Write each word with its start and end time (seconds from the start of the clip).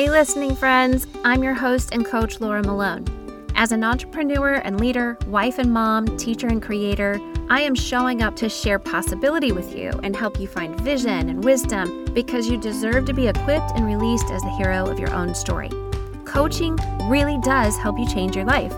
Hey, 0.00 0.08
listening 0.08 0.56
friends, 0.56 1.06
I'm 1.26 1.42
your 1.42 1.52
host 1.52 1.90
and 1.92 2.06
coach, 2.06 2.40
Laura 2.40 2.62
Malone. 2.62 3.04
As 3.54 3.70
an 3.70 3.84
entrepreneur 3.84 4.54
and 4.54 4.80
leader, 4.80 5.18
wife 5.26 5.58
and 5.58 5.70
mom, 5.74 6.16
teacher 6.16 6.46
and 6.46 6.62
creator, 6.62 7.20
I 7.50 7.60
am 7.60 7.74
showing 7.74 8.22
up 8.22 8.34
to 8.36 8.48
share 8.48 8.78
possibility 8.78 9.52
with 9.52 9.76
you 9.76 9.90
and 10.02 10.16
help 10.16 10.40
you 10.40 10.48
find 10.48 10.80
vision 10.80 11.28
and 11.28 11.44
wisdom 11.44 12.06
because 12.14 12.48
you 12.48 12.56
deserve 12.56 13.04
to 13.04 13.12
be 13.12 13.28
equipped 13.28 13.72
and 13.74 13.84
released 13.84 14.30
as 14.30 14.40
the 14.40 14.56
hero 14.56 14.86
of 14.86 14.98
your 14.98 15.12
own 15.12 15.34
story. 15.34 15.68
Coaching 16.24 16.78
really 17.10 17.38
does 17.42 17.76
help 17.76 17.98
you 17.98 18.08
change 18.08 18.34
your 18.34 18.46
life. 18.46 18.72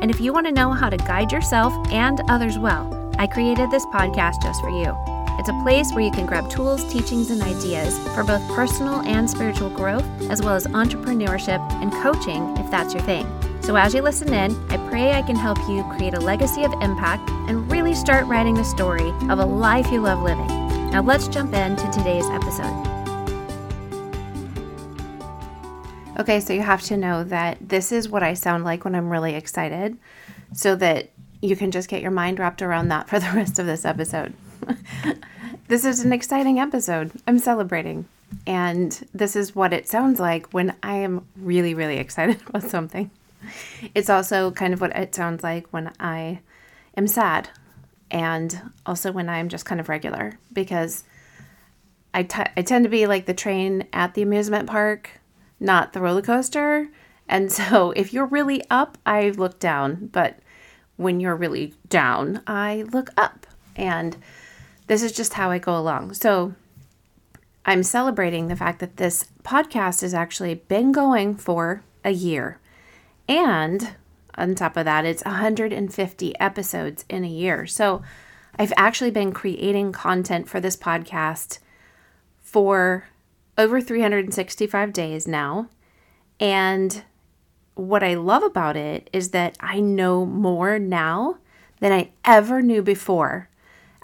And 0.00 0.12
if 0.12 0.20
you 0.20 0.32
want 0.32 0.46
to 0.46 0.52
know 0.52 0.70
how 0.70 0.90
to 0.90 0.96
guide 0.96 1.32
yourself 1.32 1.72
and 1.90 2.20
others 2.28 2.56
well, 2.56 3.12
I 3.18 3.26
created 3.26 3.72
this 3.72 3.84
podcast 3.86 4.40
just 4.42 4.60
for 4.60 4.70
you. 4.70 5.17
It's 5.38 5.48
a 5.48 5.62
place 5.62 5.92
where 5.92 6.04
you 6.04 6.10
can 6.10 6.26
grab 6.26 6.50
tools, 6.50 6.84
teachings, 6.92 7.30
and 7.30 7.40
ideas 7.40 7.96
for 8.14 8.24
both 8.24 8.46
personal 8.48 9.02
and 9.02 9.30
spiritual 9.30 9.70
growth, 9.70 10.04
as 10.30 10.42
well 10.42 10.56
as 10.56 10.66
entrepreneurship 10.66 11.60
and 11.74 11.92
coaching 11.92 12.56
if 12.56 12.68
that's 12.72 12.92
your 12.92 13.02
thing. 13.04 13.24
So, 13.62 13.76
as 13.76 13.94
you 13.94 14.02
listen 14.02 14.34
in, 14.34 14.56
I 14.68 14.76
pray 14.88 15.12
I 15.12 15.22
can 15.22 15.36
help 15.36 15.58
you 15.68 15.84
create 15.96 16.14
a 16.14 16.20
legacy 16.20 16.64
of 16.64 16.72
impact 16.80 17.30
and 17.48 17.70
really 17.70 17.94
start 17.94 18.26
writing 18.26 18.54
the 18.54 18.64
story 18.64 19.10
of 19.28 19.38
a 19.38 19.44
life 19.44 19.92
you 19.92 20.00
love 20.00 20.22
living. 20.22 20.48
Now, 20.90 21.02
let's 21.02 21.28
jump 21.28 21.54
into 21.54 21.88
today's 21.92 22.26
episode. 22.30 22.88
Okay, 26.18 26.40
so 26.40 26.52
you 26.52 26.62
have 26.62 26.82
to 26.82 26.96
know 26.96 27.22
that 27.22 27.58
this 27.60 27.92
is 27.92 28.08
what 28.08 28.24
I 28.24 28.34
sound 28.34 28.64
like 28.64 28.84
when 28.84 28.96
I'm 28.96 29.08
really 29.08 29.36
excited, 29.36 29.96
so 30.52 30.74
that 30.76 31.10
you 31.40 31.54
can 31.54 31.70
just 31.70 31.88
get 31.88 32.02
your 32.02 32.10
mind 32.10 32.40
wrapped 32.40 32.60
around 32.60 32.88
that 32.88 33.08
for 33.08 33.20
the 33.20 33.30
rest 33.34 33.60
of 33.60 33.66
this 33.66 33.84
episode. 33.84 34.34
this 35.68 35.84
is 35.84 36.00
an 36.00 36.12
exciting 36.12 36.58
episode. 36.58 37.12
I'm 37.26 37.38
celebrating. 37.38 38.06
And 38.46 39.06
this 39.14 39.36
is 39.36 39.54
what 39.54 39.72
it 39.72 39.88
sounds 39.88 40.18
like 40.18 40.50
when 40.52 40.74
I 40.82 40.96
am 40.96 41.26
really, 41.36 41.74
really 41.74 41.98
excited 41.98 42.40
about 42.46 42.64
something. 42.64 43.10
It's 43.94 44.10
also 44.10 44.50
kind 44.50 44.74
of 44.74 44.80
what 44.80 44.96
it 44.96 45.14
sounds 45.14 45.42
like 45.42 45.68
when 45.68 45.92
I 46.00 46.40
am 46.96 47.06
sad 47.06 47.50
and 48.10 48.72
also 48.84 49.12
when 49.12 49.28
I'm 49.28 49.48
just 49.48 49.66
kind 49.66 49.80
of 49.80 49.88
regular 49.88 50.38
because 50.52 51.04
I, 52.12 52.22
t- 52.22 52.42
I 52.56 52.62
tend 52.62 52.84
to 52.84 52.90
be 52.90 53.06
like 53.06 53.26
the 53.26 53.34
train 53.34 53.86
at 53.92 54.14
the 54.14 54.22
amusement 54.22 54.68
park, 54.68 55.20
not 55.60 55.92
the 55.92 56.00
roller 56.00 56.22
coaster. 56.22 56.88
And 57.28 57.52
so 57.58 57.92
if 57.92 58.12
you're 58.12 58.26
really 58.26 58.62
up, 58.70 58.96
I 59.04 59.30
look 59.30 59.58
down. 59.58 60.08
But 60.12 60.38
when 60.96 61.20
you're 61.20 61.36
really 61.36 61.74
down, 61.88 62.42
I 62.46 62.86
look 62.90 63.10
up. 63.18 63.46
And 63.76 64.16
this 64.88 65.02
is 65.02 65.12
just 65.12 65.34
how 65.34 65.50
I 65.50 65.58
go 65.58 65.78
along. 65.78 66.14
So 66.14 66.54
I'm 67.64 67.82
celebrating 67.82 68.48
the 68.48 68.56
fact 68.56 68.80
that 68.80 68.96
this 68.96 69.28
podcast 69.44 70.00
has 70.00 70.14
actually 70.14 70.54
been 70.54 70.90
going 70.90 71.36
for 71.36 71.82
a 72.04 72.10
year. 72.10 72.58
And 73.28 73.94
on 74.36 74.54
top 74.54 74.76
of 74.76 74.86
that, 74.86 75.04
it's 75.04 75.24
150 75.24 76.40
episodes 76.40 77.04
in 77.08 77.24
a 77.24 77.28
year. 77.28 77.66
So 77.66 78.02
I've 78.58 78.72
actually 78.76 79.10
been 79.10 79.32
creating 79.32 79.92
content 79.92 80.48
for 80.48 80.60
this 80.60 80.76
podcast 80.76 81.58
for 82.40 83.04
over 83.58 83.80
365 83.80 84.92
days 84.92 85.28
now. 85.28 85.68
And 86.40 87.02
what 87.74 88.02
I 88.02 88.14
love 88.14 88.42
about 88.42 88.76
it 88.76 89.10
is 89.12 89.30
that 89.30 89.56
I 89.60 89.80
know 89.80 90.24
more 90.24 90.78
now 90.78 91.38
than 91.80 91.92
I 91.92 92.10
ever 92.24 92.62
knew 92.62 92.82
before. 92.82 93.47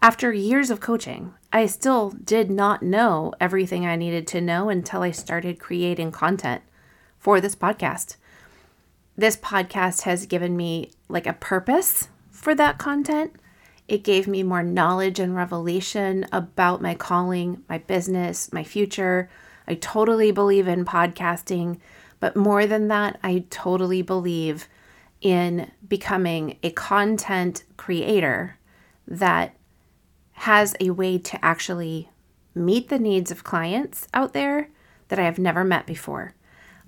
After 0.05 0.35
years 0.35 0.69
of 0.69 0.81
coaching, 0.81 1.33
I 1.51 1.65
still 1.65 2.11
did 2.11 2.51
not 2.51 2.83
know 2.83 3.33
everything 3.41 3.87
I 3.87 3.97
needed 3.97 4.27
to 4.27 4.41
know 4.43 4.69
until 4.69 5.01
I 5.01 5.13
started 5.13 5.59
creating 5.59 6.13
content 6.13 6.61
for 7.19 7.41
this 7.41 7.57
podcast 7.57 8.17
this 9.17 9.39
podcast 9.39 10.03
has 10.03 10.27
given 10.27 10.59
me 10.59 10.91
like 11.09 11.27
a 11.27 11.33
purpose 11.33 12.09
for 12.31 12.55
that 12.55 12.77
content. 12.77 13.33
It 13.89 14.05
gave 14.05 14.29
me 14.29 14.43
more 14.43 14.63
knowledge 14.63 15.19
and 15.19 15.35
revelation 15.35 16.27
about 16.33 16.83
my 16.83 16.95
calling, 16.95 17.63
my 17.67 17.79
business, 17.79 18.53
my 18.53 18.63
future. 18.63 19.31
I 19.67 19.77
totally 19.77 20.33
believe 20.33 20.69
in 20.69 20.85
podcasting, 20.85 21.79
but 22.21 22.37
more 22.37 22.67
than 22.67 22.89
that, 22.89 23.19
I 23.23 23.47
totally 23.49 24.03
believe 24.03 24.69
in 25.23 25.71
becoming 25.89 26.59
a 26.63 26.73
content 26.73 27.65
creator 27.79 28.59
that 29.09 29.55
has 30.35 30.75
a 30.81 30.91
way 30.91 31.19
to 31.19 31.45
actually 31.45 32.11
meet 32.55 32.89
the 32.89 32.99
needs 32.99 33.31
of 33.31 33.45
clients 33.45 34.07
out 34.13 34.33
there 34.33 34.69
that 35.09 35.19
I 35.19 35.25
have 35.25 35.39
never 35.39 35.65
met 35.65 35.87
before. 35.87 36.35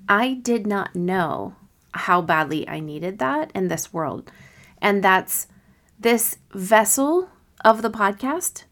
I 0.09 0.34
did 0.34 0.67
not 0.67 0.95
know 0.95 1.57
how 1.93 2.21
badly 2.21 2.69
I 2.69 2.81
needed 2.81 3.19
that 3.19 3.51
in 3.55 3.69
this 3.69 3.93
world. 3.93 4.31
And 4.81 5.03
that's 5.03 5.49
this 5.99 6.37
vessel 6.53 7.31
of 7.65 7.83
the 7.83 7.91
podcast, 7.91 8.65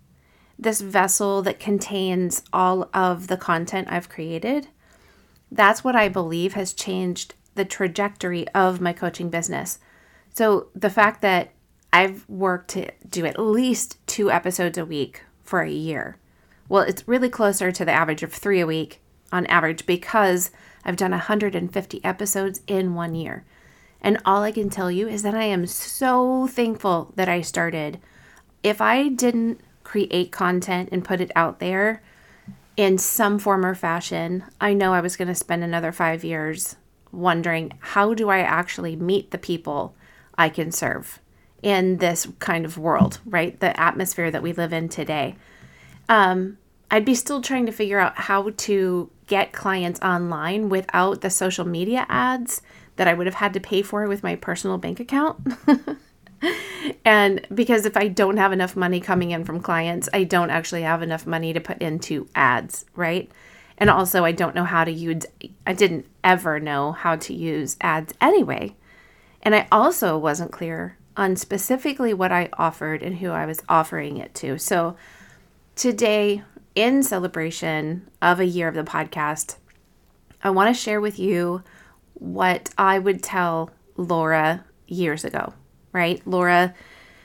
this 0.58 0.80
vessel 0.80 1.42
that 1.42 1.58
contains 1.58 2.42
all 2.52 2.88
of 2.92 3.28
the 3.28 3.36
content 3.36 3.88
I've 3.90 4.08
created. 4.08 4.68
That's 5.50 5.82
what 5.82 5.96
I 5.96 6.08
believe 6.08 6.54
has 6.54 6.72
changed 6.72 7.34
the 7.54 7.64
trajectory 7.64 8.46
of 8.48 8.80
my 8.80 8.92
coaching 8.92 9.30
business. 9.30 9.78
So 10.34 10.68
the 10.74 10.90
fact 10.90 11.22
that 11.22 11.50
I've 11.92 12.28
worked 12.28 12.70
to 12.70 12.90
do 13.08 13.24
at 13.24 13.38
least 13.38 14.03
two 14.14 14.30
episodes 14.30 14.78
a 14.78 14.86
week 14.86 15.24
for 15.42 15.62
a 15.62 15.68
year. 15.68 16.16
Well, 16.68 16.84
it's 16.84 17.08
really 17.08 17.28
closer 17.28 17.72
to 17.72 17.84
the 17.84 17.90
average 17.90 18.22
of 18.22 18.32
three 18.32 18.60
a 18.60 18.66
week 18.66 19.00
on 19.32 19.44
average 19.46 19.86
because 19.86 20.52
I've 20.84 20.96
done 20.96 21.10
150 21.10 22.04
episodes 22.04 22.60
in 22.68 22.94
one 22.94 23.16
year. 23.16 23.44
And 24.00 24.20
all 24.24 24.44
I 24.44 24.52
can 24.52 24.70
tell 24.70 24.88
you 24.88 25.08
is 25.08 25.24
that 25.24 25.34
I 25.34 25.42
am 25.42 25.66
so 25.66 26.46
thankful 26.46 27.12
that 27.16 27.28
I 27.28 27.40
started. 27.40 27.98
If 28.62 28.80
I 28.80 29.08
didn't 29.08 29.60
create 29.82 30.30
content 30.30 30.90
and 30.92 31.04
put 31.04 31.20
it 31.20 31.32
out 31.34 31.58
there 31.58 32.00
in 32.76 32.98
some 32.98 33.40
form 33.40 33.66
or 33.66 33.74
fashion, 33.74 34.44
I 34.60 34.74
know 34.74 34.92
I 34.92 35.00
was 35.00 35.16
going 35.16 35.26
to 35.26 35.34
spend 35.34 35.64
another 35.64 35.90
five 35.90 36.22
years 36.22 36.76
wondering 37.10 37.72
how 37.80 38.14
do 38.14 38.28
I 38.28 38.38
actually 38.38 38.94
meet 38.94 39.32
the 39.32 39.38
people 39.38 39.96
I 40.38 40.50
can 40.50 40.70
serve 40.70 41.18
in 41.64 41.96
this 41.96 42.28
kind 42.40 42.66
of 42.66 42.76
world, 42.76 43.18
right? 43.24 43.58
The 43.58 43.78
atmosphere 43.80 44.30
that 44.30 44.42
we 44.42 44.52
live 44.52 44.74
in 44.74 44.90
today. 44.90 45.34
Um, 46.10 46.58
I'd 46.90 47.06
be 47.06 47.14
still 47.14 47.40
trying 47.40 47.64
to 47.64 47.72
figure 47.72 47.98
out 47.98 48.16
how 48.18 48.50
to 48.50 49.10
get 49.26 49.52
clients 49.52 49.98
online 50.00 50.68
without 50.68 51.22
the 51.22 51.30
social 51.30 51.64
media 51.64 52.04
ads 52.10 52.60
that 52.96 53.08
I 53.08 53.14
would 53.14 53.26
have 53.26 53.36
had 53.36 53.54
to 53.54 53.60
pay 53.60 53.80
for 53.80 54.06
with 54.06 54.22
my 54.22 54.36
personal 54.36 54.76
bank 54.76 55.00
account. 55.00 55.40
and 57.04 57.44
because 57.52 57.86
if 57.86 57.96
I 57.96 58.08
don't 58.08 58.36
have 58.36 58.52
enough 58.52 58.76
money 58.76 59.00
coming 59.00 59.30
in 59.30 59.42
from 59.44 59.60
clients, 59.60 60.10
I 60.12 60.24
don't 60.24 60.50
actually 60.50 60.82
have 60.82 61.00
enough 61.00 61.26
money 61.26 61.54
to 61.54 61.60
put 61.60 61.78
into 61.78 62.28
ads, 62.34 62.84
right? 62.94 63.30
And 63.78 63.88
also, 63.88 64.22
I 64.22 64.32
don't 64.32 64.54
know 64.54 64.64
how 64.64 64.84
to 64.84 64.92
use, 64.92 65.24
I 65.66 65.72
didn't 65.72 66.06
ever 66.22 66.60
know 66.60 66.92
how 66.92 67.16
to 67.16 67.32
use 67.32 67.78
ads 67.80 68.12
anyway. 68.20 68.76
And 69.40 69.54
I 69.54 69.66
also 69.72 70.18
wasn't 70.18 70.52
clear 70.52 70.98
on 71.16 71.36
specifically 71.36 72.12
what 72.12 72.32
I 72.32 72.48
offered 72.54 73.02
and 73.02 73.18
who 73.18 73.30
I 73.30 73.46
was 73.46 73.62
offering 73.68 74.16
it 74.16 74.34
to. 74.36 74.58
So 74.58 74.96
today, 75.76 76.42
in 76.74 77.02
celebration 77.02 78.08
of 78.20 78.40
a 78.40 78.46
year 78.46 78.68
of 78.68 78.74
the 78.74 78.82
podcast, 78.82 79.56
I 80.42 80.50
want 80.50 80.74
to 80.74 80.80
share 80.80 81.00
with 81.00 81.18
you 81.18 81.62
what 82.14 82.70
I 82.76 82.98
would 82.98 83.22
tell 83.22 83.70
Laura 83.96 84.64
years 84.86 85.24
ago, 85.24 85.54
right? 85.92 86.20
Laura, 86.26 86.74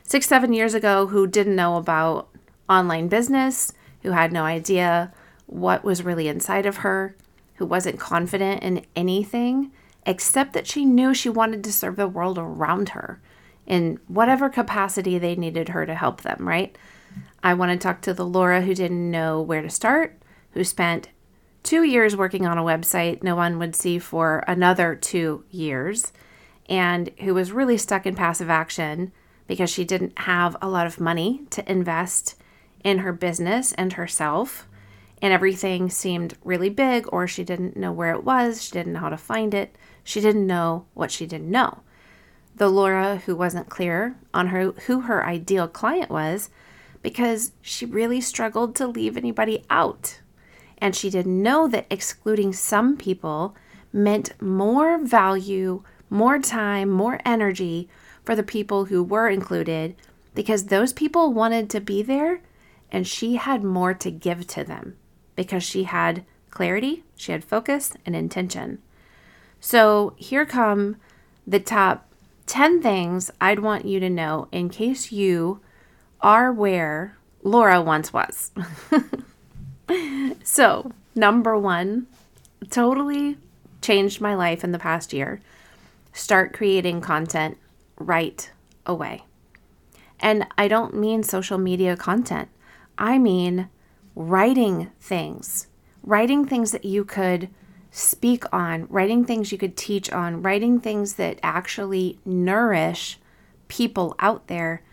six, 0.03 0.27
seven 0.27 0.53
years 0.53 0.73
ago, 0.73 1.07
who 1.07 1.27
didn't 1.27 1.55
know 1.55 1.77
about 1.77 2.29
online 2.69 3.07
business, 3.07 3.73
who 4.03 4.11
had 4.11 4.31
no 4.31 4.43
idea 4.43 5.11
what 5.47 5.83
was 5.83 6.03
really 6.03 6.27
inside 6.27 6.65
of 6.65 6.77
her, 6.77 7.15
who 7.55 7.65
wasn't 7.65 7.99
confident 7.99 8.63
in 8.63 8.85
anything 8.95 9.71
except 10.05 10.53
that 10.53 10.67
she 10.67 10.85
knew 10.85 11.13
she 11.13 11.29
wanted 11.29 11.63
to 11.63 11.73
serve 11.73 11.95
the 11.95 12.07
world 12.07 12.37
around 12.37 12.89
her 12.89 13.19
in 13.69 13.99
whatever 14.07 14.49
capacity 14.49 15.17
they 15.17 15.35
needed 15.35 15.69
her 15.69 15.85
to 15.85 15.93
help 15.95 16.23
them, 16.23 16.45
right? 16.45 16.75
I 17.41 17.53
want 17.53 17.71
to 17.71 17.77
talk 17.77 18.01
to 18.01 18.13
the 18.13 18.25
Laura 18.25 18.61
who 18.61 18.73
didn't 18.73 19.11
know 19.11 19.41
where 19.41 19.61
to 19.61 19.69
start, 19.69 20.19
who 20.51 20.63
spent 20.63 21.09
two 21.63 21.83
years 21.83 22.15
working 22.15 22.45
on 22.45 22.57
a 22.57 22.63
website 22.63 23.21
no 23.21 23.35
one 23.35 23.59
would 23.59 23.75
see 23.75 23.99
for 23.99 24.43
another 24.47 24.95
two 24.95 25.45
years, 25.51 26.11
and 26.67 27.11
who 27.19 27.33
was 27.33 27.51
really 27.51 27.77
stuck 27.77 28.05
in 28.05 28.15
passive 28.15 28.49
action 28.49 29.11
because 29.47 29.69
she 29.69 29.85
didn't 29.85 30.17
have 30.19 30.57
a 30.61 30.67
lot 30.67 30.87
of 30.87 30.99
money 30.99 31.41
to 31.51 31.71
invest 31.71 32.35
in 32.83 32.99
her 32.99 33.13
business 33.13 33.71
and 33.73 33.93
herself. 33.93 34.67
And 35.21 35.33
everything 35.33 35.89
seemed 35.89 36.37
really 36.43 36.69
big, 36.69 37.05
or 37.11 37.27
she 37.27 37.43
didn't 37.43 37.75
know 37.75 37.91
where 37.91 38.13
it 38.13 38.23
was. 38.23 38.63
She 38.63 38.71
didn't 38.71 38.93
know 38.93 38.99
how 38.99 39.09
to 39.09 39.17
find 39.17 39.53
it. 39.53 39.75
She 40.03 40.21
didn't 40.21 40.47
know 40.47 40.85
what 40.93 41.11
she 41.11 41.25
didn't 41.25 41.51
know. 41.51 41.79
The 42.59 42.69
Laura 42.69 43.21
who 43.25 43.37
wasn't 43.37 43.69
clear 43.69 44.17
on 44.33 44.47
her 44.47 44.73
who 44.87 45.01
her 45.01 45.25
ideal 45.25 45.69
client 45.69 46.11
was 46.11 46.49
because 47.01 47.53
she 47.61 47.85
really 47.85 48.19
struggled 48.19 48.75
to 48.75 48.85
leave 48.85 49.15
anybody 49.15 49.63
out. 49.69 50.19
And 50.77 50.93
she 50.93 51.09
didn't 51.09 51.41
know 51.41 51.69
that 51.69 51.87
excluding 51.89 52.51
some 52.51 52.97
people 52.97 53.55
meant 53.93 54.39
more 54.41 54.97
value, 54.97 55.83
more 56.09 56.37
time, 56.37 56.89
more 56.89 57.21
energy 57.23 57.87
for 58.25 58.35
the 58.35 58.43
people 58.43 58.85
who 58.85 59.01
were 59.03 59.29
included 59.29 59.95
because 60.35 60.65
those 60.65 60.91
people 60.91 61.31
wanted 61.31 61.69
to 61.69 61.79
be 61.79 62.03
there 62.03 62.41
and 62.91 63.07
she 63.07 63.37
had 63.37 63.63
more 63.63 63.93
to 63.93 64.11
give 64.11 64.45
to 64.47 64.65
them 64.65 64.97
because 65.37 65.63
she 65.63 65.85
had 65.85 66.25
clarity, 66.49 67.05
she 67.15 67.31
had 67.31 67.45
focus 67.45 67.93
and 68.05 68.17
intention. 68.17 68.79
So 69.61 70.13
here 70.17 70.45
come 70.45 70.97
the 71.47 71.61
top 71.61 72.08
10 72.49 72.81
things 72.81 73.29
I'd 73.39 73.59
want 73.59 73.85
you 73.85 73.99
to 73.99 74.09
know 74.09 74.47
in 74.51 74.69
case 74.69 75.11
you 75.11 75.61
are 76.19 76.51
where 76.51 77.15
Laura 77.43 77.79
once 77.79 78.11
was. 78.11 78.51
so, 80.43 80.91
number 81.13 81.55
one, 81.55 82.07
totally 82.71 83.37
changed 83.83 84.19
my 84.19 84.33
life 84.33 84.63
in 84.63 84.71
the 84.71 84.79
past 84.79 85.13
year. 85.13 85.41
Start 86.11 86.51
creating 86.51 87.01
content 87.01 87.59
right 87.99 88.49
away. 88.83 89.25
And 90.19 90.47
I 90.57 90.67
don't 90.67 90.95
mean 90.95 91.21
social 91.21 91.59
media 91.59 91.95
content, 91.95 92.49
I 92.97 93.19
mean 93.19 93.69
writing 94.15 94.89
things, 94.99 95.67
writing 96.03 96.45
things 96.45 96.71
that 96.71 96.83
you 96.83 97.05
could 97.05 97.49
speak 97.91 98.43
on, 98.53 98.87
writing 98.89 99.25
things 99.25 99.51
you 99.51 99.57
could 99.57 99.75
teach 99.75 100.11
on, 100.11 100.41
writing 100.41 100.79
things 100.79 101.13
that 101.15 101.39
actually 101.41 102.19
nourish 102.25 103.17
people 103.67 104.15
out 104.19 104.47
there. 104.47 104.83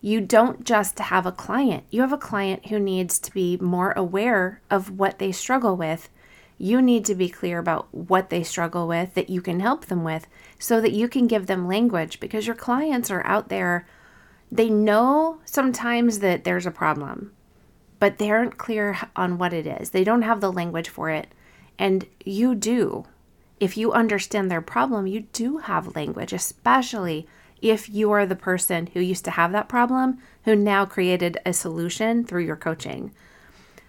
You 0.00 0.20
don't 0.20 0.64
just 0.64 0.98
have 0.98 1.26
a 1.26 1.32
client, 1.32 1.84
you 1.90 2.00
have 2.00 2.12
a 2.12 2.18
client 2.18 2.66
who 2.68 2.78
needs 2.78 3.18
to 3.20 3.32
be 3.32 3.56
more 3.58 3.92
aware 3.92 4.60
of 4.70 4.98
what 4.98 5.18
they 5.18 5.32
struggle 5.32 5.76
with. 5.76 6.08
You 6.56 6.82
need 6.82 7.04
to 7.04 7.14
be 7.14 7.28
clear 7.28 7.58
about 7.58 7.92
what 7.94 8.30
they 8.30 8.42
struggle 8.42 8.88
with 8.88 9.14
that 9.14 9.30
you 9.30 9.40
can 9.40 9.60
help 9.60 9.86
them 9.86 10.02
with 10.02 10.26
so 10.58 10.80
that 10.80 10.92
you 10.92 11.08
can 11.08 11.28
give 11.28 11.46
them 11.46 11.68
language 11.68 12.18
because 12.18 12.46
your 12.46 12.56
clients 12.56 13.12
are 13.12 13.24
out 13.24 13.48
there. 13.48 13.86
They 14.50 14.68
know 14.68 15.40
sometimes 15.44 16.18
that 16.18 16.42
there's 16.42 16.66
a 16.66 16.72
problem, 16.72 17.32
but 18.00 18.18
they 18.18 18.30
aren't 18.30 18.58
clear 18.58 18.98
on 19.14 19.38
what 19.38 19.52
it 19.52 19.68
is. 19.68 19.90
They 19.90 20.02
don't 20.02 20.22
have 20.22 20.40
the 20.40 20.52
language 20.52 20.88
for 20.88 21.10
it. 21.10 21.28
And 21.78 22.06
you 22.24 22.54
do. 22.54 23.06
If 23.60 23.76
you 23.76 23.92
understand 23.92 24.50
their 24.50 24.60
problem, 24.60 25.06
you 25.06 25.20
do 25.32 25.58
have 25.58 25.96
language, 25.96 26.32
especially 26.32 27.26
if 27.60 27.88
you 27.88 28.10
are 28.12 28.26
the 28.26 28.36
person 28.36 28.88
who 28.88 29.00
used 29.00 29.24
to 29.24 29.32
have 29.32 29.52
that 29.52 29.68
problem 29.68 30.18
who 30.44 30.54
now 30.54 30.84
created 30.84 31.38
a 31.44 31.52
solution 31.52 32.24
through 32.24 32.44
your 32.44 32.56
coaching. 32.56 33.12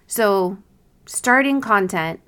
So, 0.08 0.58
starting 1.06 1.62
content 1.62 2.20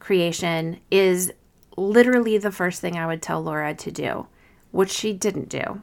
creation 0.00 0.80
is 0.90 1.32
literally 1.76 2.38
the 2.38 2.50
first 2.50 2.80
thing 2.80 2.96
I 2.96 3.06
would 3.06 3.22
tell 3.22 3.42
Laura 3.42 3.74
to 3.74 3.90
do, 3.90 4.26
which 4.72 4.90
she 4.90 5.12
didn't 5.12 5.48
do. 5.48 5.82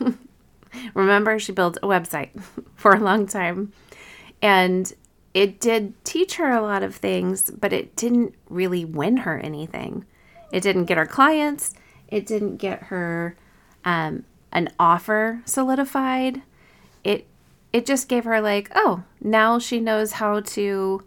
Remember, 0.94 1.38
she 1.38 1.52
built 1.52 1.78
a 1.82 1.86
website 1.86 2.30
for 2.76 2.92
a 2.92 3.00
long 3.00 3.26
time. 3.26 3.72
And 4.40 4.92
it 5.34 5.60
did 5.60 5.92
teach 6.04 6.36
her 6.36 6.50
a 6.50 6.62
lot 6.62 6.84
of 6.84 6.94
things, 6.94 7.50
but 7.50 7.72
it 7.72 7.96
didn't 7.96 8.34
really 8.48 8.84
win 8.84 9.18
her 9.18 9.38
anything. 9.40 10.04
It 10.52 10.62
didn't 10.62 10.84
get 10.84 10.96
her 10.96 11.06
clients. 11.06 11.74
It 12.06 12.24
didn't 12.24 12.58
get 12.58 12.84
her 12.84 13.36
um, 13.84 14.24
an 14.52 14.68
offer 14.78 15.42
solidified. 15.44 16.42
It 17.02 17.26
it 17.72 17.84
just 17.84 18.08
gave 18.08 18.22
her 18.22 18.40
like, 18.40 18.70
oh, 18.76 19.02
now 19.20 19.58
she 19.58 19.80
knows 19.80 20.12
how 20.12 20.38
to 20.38 21.02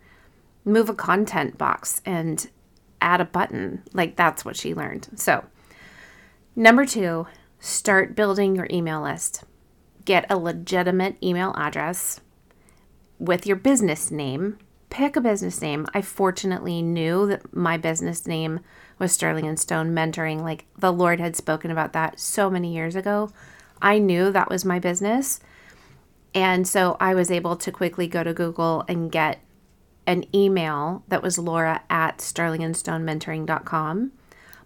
move 0.65 0.89
a 0.89 0.93
content 0.93 1.57
box 1.57 2.01
and 2.05 2.49
add 2.99 3.21
a 3.21 3.25
button. 3.25 3.83
Like 3.93 4.17
that's 4.17 4.43
what 4.43 4.57
she 4.57 4.75
learned. 4.75 5.07
So, 5.15 5.45
number 6.57 6.85
2, 6.85 7.25
start 7.59 8.17
building 8.17 8.57
your 8.57 8.67
email 8.69 9.01
list. 9.01 9.45
Get 10.03 10.25
a 10.29 10.37
legitimate 10.37 11.15
email 11.23 11.53
address 11.55 12.19
with 13.19 13.45
your 13.45 13.55
business 13.55 14.11
name. 14.11 14.57
Pick 14.89 15.15
a 15.15 15.21
business 15.21 15.61
name. 15.61 15.85
I 15.93 16.01
fortunately 16.01 16.81
knew 16.81 17.27
that 17.27 17.55
my 17.55 17.77
business 17.77 18.25
name 18.25 18.61
was 18.99 19.11
Sterling 19.11 19.45
and 19.45 19.59
Stone 19.59 19.93
Mentoring. 19.93 20.41
Like 20.41 20.65
the 20.77 20.93
Lord 20.93 21.19
had 21.19 21.35
spoken 21.35 21.71
about 21.71 21.93
that 21.93 22.19
so 22.19 22.49
many 22.49 22.73
years 22.73 22.95
ago. 22.95 23.31
I 23.81 23.99
knew 23.99 24.31
that 24.31 24.49
was 24.49 24.65
my 24.65 24.79
business. 24.79 25.39
And 26.33 26.67
so 26.67 26.97
I 26.99 27.13
was 27.15 27.31
able 27.31 27.55
to 27.57 27.71
quickly 27.71 28.07
go 28.07 28.23
to 28.23 28.33
Google 28.33 28.85
and 28.87 29.11
get 29.11 29.39
an 30.05 30.23
email 30.35 31.03
that 31.09 31.21
was 31.21 31.37
laura 31.37 31.81
at 31.89 32.19
sterlingandstonementoring.com. 32.19 34.11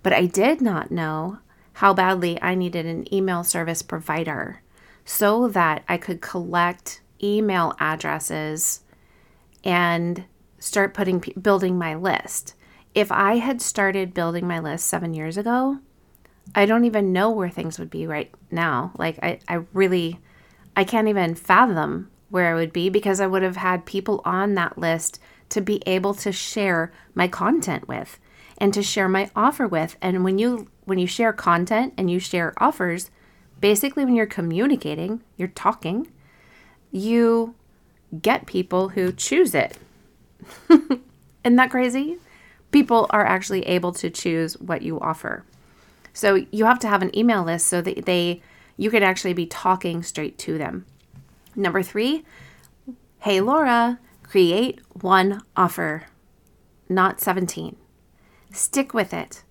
But 0.03 0.13
I 0.13 0.25
did 0.25 0.61
not 0.61 0.91
know 0.91 1.39
how 1.73 1.93
badly 1.93 2.41
I 2.41 2.55
needed 2.55 2.85
an 2.85 3.11
email 3.13 3.43
service 3.43 3.81
provider 3.81 4.61
so 5.05 5.47
that 5.47 5.83
I 5.87 5.97
could 5.97 6.21
collect 6.21 7.00
email 7.23 7.75
addresses 7.79 8.81
and 9.63 10.25
start 10.59 10.93
putting 10.93 11.23
building 11.41 11.77
my 11.77 11.95
list. 11.95 12.55
If 12.93 13.11
I 13.11 13.37
had 13.37 13.61
started 13.61 14.13
building 14.13 14.47
my 14.47 14.59
list 14.59 14.87
7 14.87 15.13
years 15.13 15.37
ago, 15.37 15.79
I 16.53 16.65
don't 16.65 16.85
even 16.85 17.13
know 17.13 17.29
where 17.29 17.49
things 17.49 17.79
would 17.79 17.89
be 17.89 18.05
right 18.05 18.31
now. 18.49 18.91
Like 18.97 19.19
I 19.23 19.39
I 19.47 19.65
really 19.73 20.19
I 20.75 20.83
can't 20.83 21.07
even 21.07 21.35
fathom 21.35 22.09
where 22.29 22.51
I 22.51 22.55
would 22.55 22.73
be 22.73 22.89
because 22.89 23.19
I 23.19 23.27
would 23.27 23.43
have 23.43 23.57
had 23.57 23.85
people 23.85 24.21
on 24.23 24.55
that 24.55 24.77
list 24.77 25.19
to 25.49 25.61
be 25.61 25.83
able 25.85 26.13
to 26.15 26.31
share 26.31 26.91
my 27.13 27.27
content 27.27 27.87
with 27.87 28.19
and 28.57 28.73
to 28.73 28.81
share 28.81 29.09
my 29.09 29.29
offer 29.35 29.67
with. 29.67 29.97
And 30.01 30.23
when 30.23 30.37
you 30.37 30.67
when 30.85 30.97
you 30.97 31.07
share 31.07 31.33
content 31.33 31.93
and 31.97 32.09
you 32.09 32.19
share 32.19 32.53
offers, 32.57 33.11
basically 33.59 34.05
when 34.05 34.15
you're 34.15 34.25
communicating, 34.25 35.21
you're 35.37 35.47
talking, 35.49 36.11
you 36.91 37.55
get 38.21 38.45
people 38.45 38.89
who 38.89 39.11
choose 39.11 39.55
it. 39.55 39.77
Isn't 40.69 41.55
that 41.55 41.71
crazy? 41.71 42.17
People 42.71 43.07
are 43.09 43.25
actually 43.25 43.63
able 43.63 43.91
to 43.93 44.09
choose 44.09 44.57
what 44.59 44.81
you 44.81 44.99
offer. 44.99 45.43
So 46.13 46.45
you 46.51 46.65
have 46.65 46.79
to 46.79 46.87
have 46.87 47.01
an 47.01 47.15
email 47.17 47.43
list 47.43 47.67
so 47.67 47.81
that 47.81 48.05
they 48.05 48.41
you 48.77 48.89
could 48.89 49.03
actually 49.03 49.33
be 49.33 49.45
talking 49.45 50.01
straight 50.03 50.37
to 50.39 50.57
them. 50.57 50.85
Number 51.55 51.83
3, 51.83 52.23
hey 53.19 53.41
Laura, 53.41 53.99
create 54.23 54.79
one 54.93 55.41
offer, 55.55 56.05
not 56.89 57.19
17. 57.19 57.75
Stick 58.51 58.93
with 58.93 59.13
it. 59.13 59.43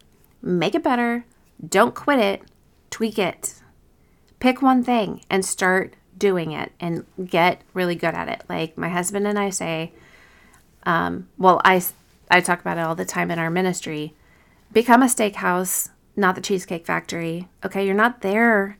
Make 0.43 0.75
it 0.75 0.83
better. 0.83 1.25
Don't 1.67 1.95
quit 1.95 2.19
it. 2.19 2.43
Tweak 2.91 3.19
it. 3.19 3.55
Pick 4.41 4.63
one 4.63 4.83
thing 4.83 5.23
and 5.31 5.45
start 5.45 5.95
doing 6.21 6.53
it 6.53 6.71
and 6.79 7.05
get 7.27 7.63
really 7.75 7.97
good 7.97 8.15
at 8.15 8.29
it. 8.29 8.45
Like 8.49 8.79
my 8.79 8.89
husband 8.89 9.27
and 9.27 9.37
I 9.37 9.51
say, 9.51 9.93
um, 10.85 11.29
well, 11.37 11.61
I, 11.65 11.83
I 12.31 12.41
talk 12.41 12.61
about 12.61 12.79
it 12.79 12.83
all 12.83 12.95
the 12.95 13.05
time 13.05 13.33
in 13.33 13.41
our 13.41 13.51
ministry. 13.51 14.15
Become 14.73 15.03
a 15.03 15.07
steakhouse, 15.07 15.89
not 16.15 16.37
the 16.37 16.41
Cheesecake 16.41 16.87
Factory. 16.87 17.49
Okay, 17.65 17.85
you're 17.85 17.95
not 17.95 18.21
there 18.21 18.79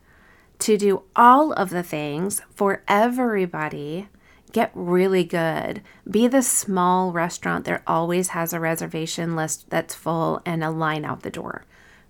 to 0.59 0.77
do 0.77 1.03
all 1.15 1.51
of 1.53 1.71
the 1.71 1.83
things 1.83 2.41
for 2.55 2.83
everybody. 2.87 4.07
Get 4.51 4.71
really 4.73 5.23
good. 5.23 5.81
Be 6.09 6.27
the 6.27 6.43
small 6.43 7.11
restaurant 7.11 7.65
that 7.65 7.83
always 7.87 8.29
has 8.29 8.53
a 8.53 8.59
reservation 8.59 9.35
list 9.35 9.69
that's 9.69 9.95
full 9.95 10.41
and 10.45 10.63
a 10.63 10.69
line 10.69 11.03
out 11.03 11.23
the 11.23 11.29
door. 11.29 11.65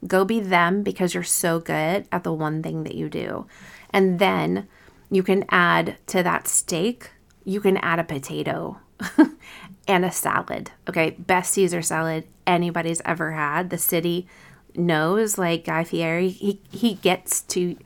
Go 0.06 0.26
be 0.26 0.40
them 0.40 0.84
because 0.84 1.14
you're 1.14 1.24
so 1.24 1.60
good 1.60 2.08
at 2.12 2.24
the 2.24 2.34
one 2.34 2.62
thing 2.62 2.84
that 2.84 2.96
you 2.96 3.08
do. 3.08 3.46
And 3.92 4.20
then 4.20 4.68
you 5.12 5.22
can 5.22 5.46
add 5.50 5.98
to 6.08 6.24
that 6.24 6.48
steak, 6.48 7.12
you 7.44 7.60
can 7.60 7.78
add 7.78 8.00
a 8.00 8.04
potato 8.04 8.80
and 9.88 10.06
a 10.06 10.12
salad. 10.12 10.72
Okay, 10.90 11.12
best 11.20 11.54
Caesar 11.54 11.82
salad 11.82 12.26
anybody's 12.48 13.02
ever 13.04 13.34
had. 13.34 13.70
The 13.70 13.78
city 13.78 14.26
knows, 14.74 15.38
like 15.38 15.66
Guy 15.66 15.84
Fieri, 15.84 16.30
he, 16.30 16.62
he 16.72 16.96
gets 16.96 17.42
to, 17.42 17.78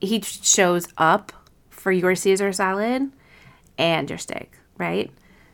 he 0.00 0.20
shows 0.20 0.86
up 0.98 1.32
for 1.70 1.90
your 1.90 2.14
Caesar 2.14 2.52
salad 2.52 3.10
and 3.78 4.08
your 4.08 4.18
steak, 4.18 4.52
right? 4.76 5.10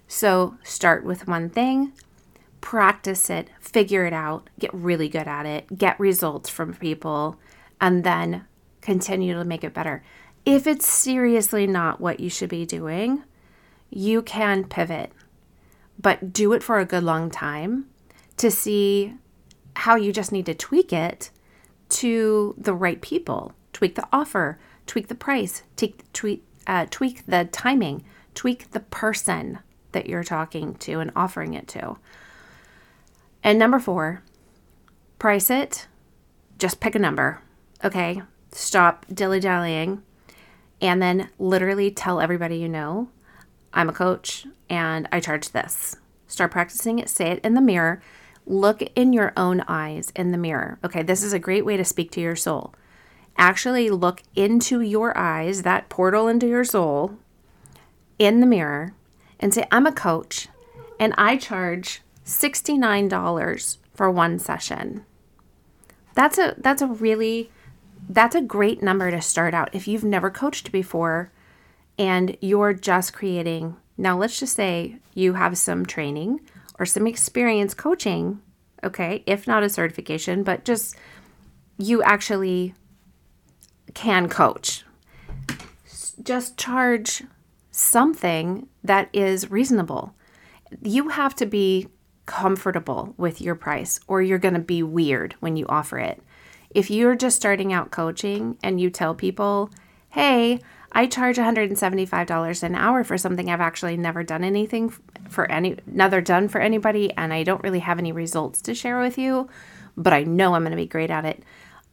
So 0.08 0.56
start 0.64 1.04
with 1.04 1.28
one 1.28 1.50
thing, 1.50 1.92
practice 2.60 3.30
it, 3.30 3.48
figure 3.60 4.06
it 4.06 4.12
out, 4.12 4.50
get 4.58 4.74
really 4.74 5.08
good 5.08 5.28
at 5.28 5.46
it, 5.46 5.78
get 5.78 6.00
results 6.00 6.50
from 6.50 6.74
people, 6.74 7.38
and 7.80 8.02
then 8.02 8.44
continue 8.80 9.34
to 9.34 9.44
make 9.44 9.62
it 9.62 9.72
better. 9.72 10.02
If 10.44 10.66
it's 10.66 10.86
seriously 10.86 11.66
not 11.66 12.00
what 12.00 12.20
you 12.20 12.30
should 12.30 12.48
be 12.48 12.64
doing, 12.64 13.24
you 13.90 14.22
can 14.22 14.64
pivot, 14.64 15.12
but 15.98 16.32
do 16.32 16.52
it 16.52 16.62
for 16.62 16.78
a 16.78 16.84
good 16.84 17.02
long 17.02 17.30
time 17.30 17.86
to 18.38 18.50
see 18.50 19.14
how 19.76 19.96
you 19.96 20.12
just 20.12 20.32
need 20.32 20.46
to 20.46 20.54
tweak 20.54 20.92
it 20.92 21.30
to 21.90 22.54
the 22.56 22.74
right 22.74 23.00
people. 23.00 23.52
Tweak 23.72 23.94
the 23.94 24.08
offer, 24.12 24.58
tweak 24.86 25.08
the 25.08 25.14
price, 25.14 25.62
take, 25.76 26.10
tweak, 26.12 26.44
uh, 26.66 26.86
tweak 26.90 27.26
the 27.26 27.48
timing, 27.52 28.04
tweak 28.34 28.70
the 28.70 28.80
person 28.80 29.58
that 29.92 30.06
you're 30.06 30.24
talking 30.24 30.74
to 30.76 31.00
and 31.00 31.10
offering 31.14 31.54
it 31.54 31.68
to. 31.68 31.96
And 33.42 33.58
number 33.58 33.78
four, 33.78 34.22
price 35.18 35.50
it, 35.50 35.86
just 36.58 36.80
pick 36.80 36.94
a 36.94 36.98
number, 36.98 37.40
okay? 37.84 38.22
Stop 38.52 39.06
dilly 39.12 39.40
dallying, 39.40 40.02
and 40.80 41.00
then 41.00 41.30
literally 41.38 41.90
tell 41.90 42.20
everybody 42.20 42.56
you 42.56 42.68
know, 42.68 43.08
I'm 43.72 43.88
a 43.88 43.92
coach 43.92 44.46
and 44.68 45.08
I 45.12 45.20
charge 45.20 45.50
this. 45.50 45.96
Start 46.26 46.52
practicing 46.52 46.98
it, 46.98 47.08
say 47.08 47.30
it 47.30 47.44
in 47.44 47.54
the 47.54 47.60
mirror. 47.60 48.02
Look 48.46 48.82
in 48.94 49.12
your 49.12 49.32
own 49.36 49.62
eyes 49.68 50.12
in 50.16 50.32
the 50.32 50.38
mirror. 50.38 50.78
Okay, 50.84 51.02
this 51.02 51.22
is 51.22 51.32
a 51.32 51.38
great 51.38 51.64
way 51.64 51.76
to 51.76 51.84
speak 51.84 52.10
to 52.12 52.20
your 52.20 52.36
soul. 52.36 52.74
Actually, 53.36 53.90
look 53.90 54.22
into 54.34 54.80
your 54.80 55.16
eyes, 55.16 55.62
that 55.62 55.88
portal 55.88 56.28
into 56.28 56.46
your 56.46 56.64
soul, 56.64 57.18
in 58.18 58.40
the 58.40 58.46
mirror, 58.46 58.94
and 59.38 59.54
say, 59.54 59.66
I'm 59.70 59.86
a 59.86 59.92
coach 59.92 60.48
and 60.98 61.14
I 61.16 61.36
charge 61.36 62.02
$69 62.26 63.78
for 63.94 64.10
one 64.10 64.38
session. 64.38 65.04
That's 66.14 66.38
a 66.38 66.54
that's 66.58 66.82
a 66.82 66.86
really 66.86 67.50
that's 68.10 68.34
a 68.34 68.40
great 68.40 68.82
number 68.82 69.10
to 69.10 69.22
start 69.22 69.54
out 69.54 69.72
if 69.72 69.86
you've 69.86 70.04
never 70.04 70.30
coached 70.30 70.72
before 70.72 71.30
and 71.96 72.36
you're 72.40 72.74
just 72.74 73.12
creating. 73.12 73.76
Now 73.96 74.18
let's 74.18 74.40
just 74.40 74.56
say 74.56 74.96
you 75.14 75.34
have 75.34 75.56
some 75.56 75.86
training 75.86 76.40
or 76.78 76.86
some 76.86 77.06
experience 77.06 77.72
coaching, 77.72 78.40
okay? 78.82 79.22
If 79.26 79.46
not 79.46 79.62
a 79.62 79.68
certification, 79.68 80.42
but 80.42 80.64
just 80.64 80.96
you 81.78 82.02
actually 82.02 82.74
can 83.94 84.28
coach. 84.28 84.84
Just 86.20 86.56
charge 86.56 87.22
something 87.70 88.66
that 88.82 89.08
is 89.12 89.52
reasonable. 89.52 90.14
You 90.82 91.10
have 91.10 91.36
to 91.36 91.46
be 91.46 91.86
comfortable 92.26 93.14
with 93.16 93.40
your 93.40 93.54
price 93.54 94.00
or 94.08 94.20
you're 94.20 94.38
going 94.38 94.54
to 94.54 94.60
be 94.60 94.82
weird 94.82 95.36
when 95.38 95.56
you 95.56 95.66
offer 95.68 95.98
it. 95.98 96.20
If 96.70 96.90
you're 96.90 97.16
just 97.16 97.36
starting 97.36 97.72
out 97.72 97.90
coaching 97.90 98.56
and 98.62 98.80
you 98.80 98.90
tell 98.90 99.14
people, 99.14 99.70
hey, 100.10 100.60
I 100.92 101.06
charge 101.06 101.36
$175 101.36 102.62
an 102.62 102.74
hour 102.74 103.04
for 103.04 103.16
something 103.16 103.50
I've 103.50 103.60
actually 103.60 103.96
never 103.96 104.22
done 104.22 104.42
anything 104.42 104.92
for 105.28 105.50
any, 105.50 105.76
never 105.86 106.20
done 106.20 106.48
for 106.48 106.60
anybody, 106.60 107.12
and 107.12 107.32
I 107.32 107.44
don't 107.44 107.62
really 107.62 107.78
have 107.78 107.98
any 107.98 108.12
results 108.12 108.60
to 108.62 108.74
share 108.74 109.00
with 109.00 109.16
you, 109.16 109.48
but 109.96 110.12
I 110.12 110.24
know 110.24 110.54
I'm 110.54 110.62
going 110.62 110.72
to 110.72 110.76
be 110.76 110.86
great 110.86 111.10
at 111.10 111.24
it. 111.24 111.42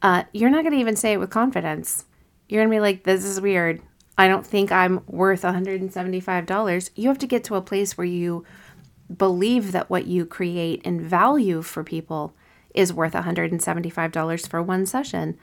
Uh, 0.01 0.23
you're 0.31 0.49
not 0.49 0.63
going 0.63 0.73
to 0.73 0.79
even 0.79 0.95
say 0.95 1.13
it 1.13 1.19
with 1.19 1.29
confidence. 1.29 2.05
You're 2.49 2.61
going 2.61 2.69
to 2.71 2.75
be 2.75 2.81
like, 2.81 3.03
this 3.03 3.23
is 3.23 3.41
weird. 3.41 3.81
I 4.17 4.27
don't 4.27 4.45
think 4.45 4.71
I'm 4.71 5.01
worth 5.05 5.43
$175. 5.43 6.89
You 6.95 7.07
have 7.07 7.19
to 7.19 7.27
get 7.27 7.43
to 7.45 7.55
a 7.55 7.61
place 7.61 7.97
where 7.97 8.05
you 8.05 8.45
believe 9.15 9.71
that 9.73 9.89
what 9.89 10.07
you 10.07 10.25
create 10.25 10.81
and 10.83 11.01
value 11.01 11.61
for 11.61 11.83
people 11.83 12.33
is 12.77 12.93
worth 12.93 13.13
$175 13.13 14.47
for 14.47 14.61
one 14.61 14.85
session. 14.85 15.37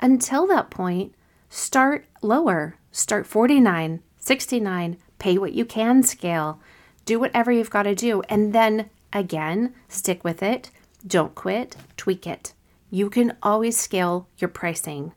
Until 0.00 0.46
that 0.46 0.70
point, 0.70 1.14
start 1.50 2.06
lower. 2.22 2.76
Start 2.90 3.26
49, 3.26 4.00
69, 4.16 4.96
pay 5.18 5.38
what 5.38 5.52
you 5.52 5.64
can 5.64 6.02
scale. 6.02 6.60
Do 7.04 7.20
whatever 7.20 7.52
you've 7.52 7.70
got 7.70 7.84
to 7.84 7.94
do 7.94 8.22
and 8.28 8.52
then 8.52 8.90
again, 9.12 9.74
stick 9.88 10.24
with 10.24 10.42
it. 10.42 10.70
Don't 11.06 11.34
quit, 11.34 11.76
tweak 11.96 12.26
it. 12.26 12.54
You 12.90 13.10
can 13.10 13.36
always 13.42 13.76
scale 13.76 14.26
your 14.38 14.48
pricing. 14.48 15.12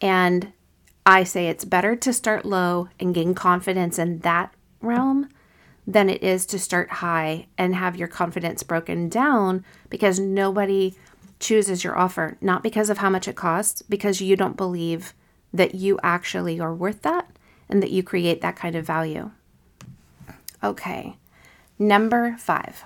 And 0.00 0.52
I 1.06 1.24
say 1.24 1.48
it's 1.48 1.64
better 1.64 1.96
to 1.96 2.12
start 2.12 2.44
low 2.44 2.88
and 3.00 3.14
gain 3.14 3.34
confidence 3.34 3.98
in 3.98 4.18
that 4.20 4.52
realm 4.82 5.28
than 5.86 6.10
it 6.10 6.22
is 6.22 6.44
to 6.46 6.58
start 6.58 6.90
high 6.90 7.46
and 7.56 7.74
have 7.74 7.96
your 7.96 8.08
confidence 8.08 8.62
broken 8.62 9.08
down 9.08 9.64
because 9.90 10.18
nobody 10.18 10.94
chooses 11.38 11.84
your 11.84 11.96
offer, 11.98 12.36
not 12.40 12.62
because 12.62 12.90
of 12.90 12.98
how 12.98 13.10
much 13.10 13.28
it 13.28 13.36
costs, 13.36 13.82
because 13.82 14.20
you 14.20 14.36
don't 14.36 14.56
believe 14.56 15.14
that 15.52 15.74
you 15.74 15.98
actually 16.02 16.60
are 16.60 16.74
worth 16.74 17.02
that 17.02 17.30
and 17.68 17.82
that 17.82 17.90
you 17.90 18.02
create 18.02 18.40
that 18.40 18.56
kind 18.56 18.74
of 18.74 18.86
value. 18.86 19.30
Okay, 20.62 21.16
number 21.78 22.36
five. 22.38 22.84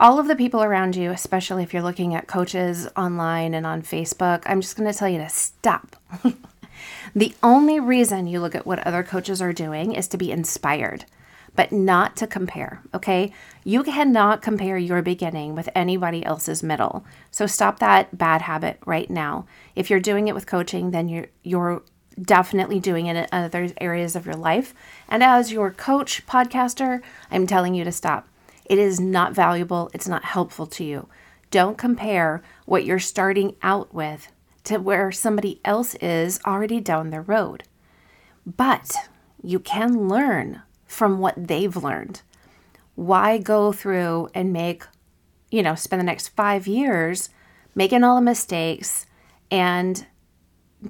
All 0.00 0.20
of 0.20 0.28
the 0.28 0.36
people 0.36 0.62
around 0.62 0.94
you, 0.94 1.10
especially 1.10 1.64
if 1.64 1.72
you're 1.72 1.82
looking 1.82 2.14
at 2.14 2.28
coaches 2.28 2.86
online 2.96 3.52
and 3.52 3.66
on 3.66 3.82
Facebook, 3.82 4.42
I'm 4.46 4.60
just 4.60 4.76
going 4.76 4.90
to 4.90 4.96
tell 4.96 5.08
you 5.08 5.18
to 5.18 5.28
stop. 5.28 5.96
the 7.16 7.34
only 7.42 7.80
reason 7.80 8.28
you 8.28 8.40
look 8.40 8.54
at 8.54 8.66
what 8.66 8.86
other 8.86 9.02
coaches 9.02 9.42
are 9.42 9.52
doing 9.52 9.94
is 9.94 10.06
to 10.08 10.16
be 10.16 10.30
inspired 10.30 11.04
but 11.58 11.72
not 11.72 12.14
to 12.14 12.24
compare, 12.24 12.80
okay? 12.94 13.32
You 13.64 13.82
cannot 13.82 14.42
compare 14.42 14.78
your 14.78 15.02
beginning 15.02 15.56
with 15.56 15.68
anybody 15.74 16.24
else's 16.24 16.62
middle. 16.62 17.04
So 17.32 17.48
stop 17.48 17.80
that 17.80 18.16
bad 18.16 18.42
habit 18.42 18.78
right 18.86 19.10
now. 19.10 19.44
If 19.74 19.90
you're 19.90 19.98
doing 19.98 20.28
it 20.28 20.36
with 20.36 20.46
coaching, 20.46 20.92
then 20.92 21.08
you're 21.08 21.26
you're 21.42 21.82
definitely 22.22 22.78
doing 22.78 23.06
it 23.06 23.16
in 23.16 23.26
other 23.32 23.70
areas 23.80 24.14
of 24.14 24.24
your 24.24 24.36
life. 24.36 24.72
And 25.08 25.20
as 25.20 25.50
your 25.50 25.72
coach 25.72 26.24
podcaster, 26.28 27.02
I'm 27.28 27.48
telling 27.48 27.74
you 27.74 27.82
to 27.82 27.90
stop. 27.90 28.28
It 28.64 28.78
is 28.78 29.00
not 29.00 29.34
valuable, 29.34 29.90
it's 29.92 30.06
not 30.06 30.26
helpful 30.26 30.68
to 30.68 30.84
you. 30.84 31.08
Don't 31.50 31.76
compare 31.76 32.40
what 32.66 32.84
you're 32.84 33.00
starting 33.00 33.56
out 33.62 33.92
with 33.92 34.30
to 34.62 34.78
where 34.78 35.10
somebody 35.10 35.60
else 35.64 35.96
is 35.96 36.38
already 36.46 36.78
down 36.78 37.10
the 37.10 37.20
road. 37.20 37.64
But 38.46 38.94
you 39.42 39.58
can 39.58 40.08
learn 40.08 40.62
from 40.88 41.20
what 41.20 41.46
they've 41.46 41.76
learned. 41.76 42.22
Why 42.96 43.38
go 43.38 43.70
through 43.70 44.30
and 44.34 44.52
make, 44.52 44.84
you 45.52 45.62
know, 45.62 45.76
spend 45.76 46.00
the 46.00 46.04
next 46.04 46.28
five 46.30 46.66
years 46.66 47.28
making 47.76 48.02
all 48.02 48.16
the 48.16 48.22
mistakes 48.22 49.06
and 49.52 50.04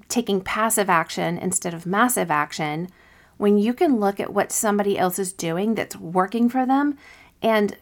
taking 0.08 0.40
passive 0.40 0.88
action 0.88 1.36
instead 1.36 1.74
of 1.74 1.84
massive 1.84 2.30
action 2.30 2.88
when 3.36 3.58
you 3.58 3.74
can 3.74 4.00
look 4.00 4.18
at 4.18 4.32
what 4.32 4.52
somebody 4.52 4.98
else 4.98 5.18
is 5.18 5.32
doing 5.32 5.74
that's 5.74 5.96
working 5.96 6.48
for 6.48 6.64
them 6.64 6.96
and 7.42 7.76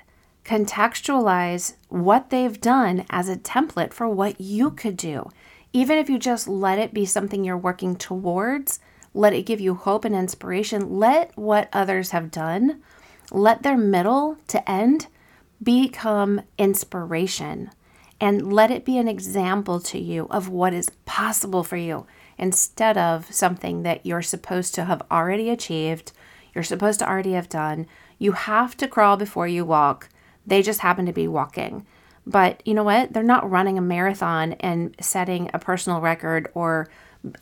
contextualize 0.44 1.75
what 1.88 2.30
they've 2.30 2.61
done 2.61 3.04
as 3.11 3.28
a 3.28 3.37
template 3.37 3.92
for 3.92 4.08
what 4.08 4.40
you 4.40 4.70
could 4.70 4.96
do. 4.96 5.28
Even 5.73 5.99
if 5.99 6.08
you 6.08 6.18
just 6.18 6.46
let 6.46 6.78
it 6.78 6.94
be 6.94 7.04
something 7.04 7.44
you're 7.44 7.56
working 7.56 7.96
towards, 7.96 8.78
let 9.16 9.32
it 9.32 9.46
give 9.46 9.61
you 9.61 9.75
hope 9.75 10.04
and 10.04 10.14
inspiration. 10.14 10.99
Let 10.99 11.37
what 11.37 11.70
others 11.73 12.11
have 12.11 12.30
done, 12.30 12.82
let 13.30 13.62
their 13.62 13.76
middle 13.76 14.37
to 14.49 14.70
end 14.70 15.06
become 15.62 16.42
inspiration. 16.58 17.70
And 18.20 18.52
let 18.52 18.70
it 18.70 18.85
be 18.85 18.99
an 18.99 19.08
example 19.08 19.80
to 19.80 19.99
you 19.99 20.26
of 20.30 20.49
what 20.49 20.73
is 20.73 20.90
possible 21.04 21.64
for 21.64 21.76
you 21.76 22.06
instead 22.38 22.96
of 22.96 23.32
something 23.32 23.82
that 23.82 24.04
you're 24.04 24.23
supposed 24.23 24.75
to 24.75 24.85
have 24.85 25.02
already 25.11 25.50
achieved, 25.50 26.12
you're 26.54 26.64
supposed 26.64 26.99
to 27.00 27.08
already 27.08 27.32
have 27.32 27.49
done. 27.49 27.87
You 28.18 28.32
have 28.32 28.76
to 28.78 28.88
crawl 28.88 29.16
before 29.16 29.49
you 29.49 29.64
walk. 29.64 30.08
They 30.46 30.62
just 30.62 30.80
happen 30.80 31.04
to 31.06 31.12
be 31.12 31.28
walking. 31.28 31.87
But 32.26 32.62
you 32.66 32.75
know 32.75 32.85
what? 32.85 33.12
They're 33.12 33.23
not 33.23 33.50
running 33.50 33.78
a 33.78 33.82
marathon 33.82 34.54
and 34.54 34.94
setting 35.00 35.50
a 35.52 35.58
personal 35.58 36.00
record 36.00 36.50
or 36.54 36.88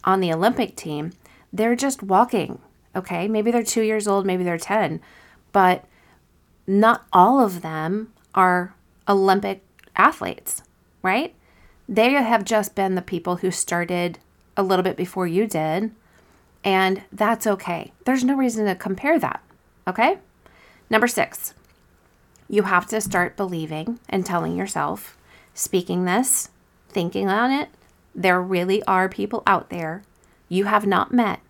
on 0.04 0.20
the 0.20 0.32
Olympic 0.32 0.76
team 0.76 1.12
they're 1.54 1.76
just 1.76 2.02
walking. 2.02 2.58
Okay. 2.96 3.28
Maybe 3.28 3.50
they're 3.50 3.62
two 3.62 3.82
years 3.82 4.06
old, 4.06 4.26
maybe 4.26 4.44
they're 4.44 4.58
10, 4.58 5.00
but 5.52 5.84
not 6.66 7.06
all 7.12 7.40
of 7.40 7.62
them 7.62 8.12
are 8.34 8.74
Olympic 9.08 9.62
athletes, 9.96 10.62
right? 11.02 11.34
They 11.88 12.12
have 12.12 12.44
just 12.44 12.74
been 12.74 12.96
the 12.96 13.02
people 13.02 13.36
who 13.36 13.50
started 13.50 14.18
a 14.56 14.62
little 14.62 14.82
bit 14.82 14.96
before 14.96 15.26
you 15.26 15.46
did, 15.46 15.92
and 16.64 17.02
that's 17.12 17.46
okay. 17.46 17.92
There's 18.04 18.24
no 18.24 18.34
reason 18.34 18.66
to 18.66 18.74
compare 18.74 19.18
that. 19.18 19.42
Okay. 19.86 20.18
Number 20.90 21.06
six, 21.06 21.54
you 22.48 22.62
have 22.62 22.86
to 22.86 23.00
start 23.00 23.36
believing 23.36 24.00
and 24.08 24.24
telling 24.24 24.56
yourself, 24.56 25.16
speaking 25.52 26.04
this, 26.04 26.50
thinking 26.88 27.28
on 27.28 27.52
it. 27.52 27.68
There 28.14 28.40
really 28.40 28.82
are 28.84 29.08
people 29.08 29.42
out 29.46 29.70
there 29.70 30.02
you 30.48 30.64
have 30.66 30.86
not 30.86 31.12
met 31.12 31.40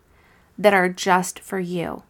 that 0.59 0.75
are 0.75 0.89
just 0.89 1.41
for 1.41 1.59
you. 1.59 2.03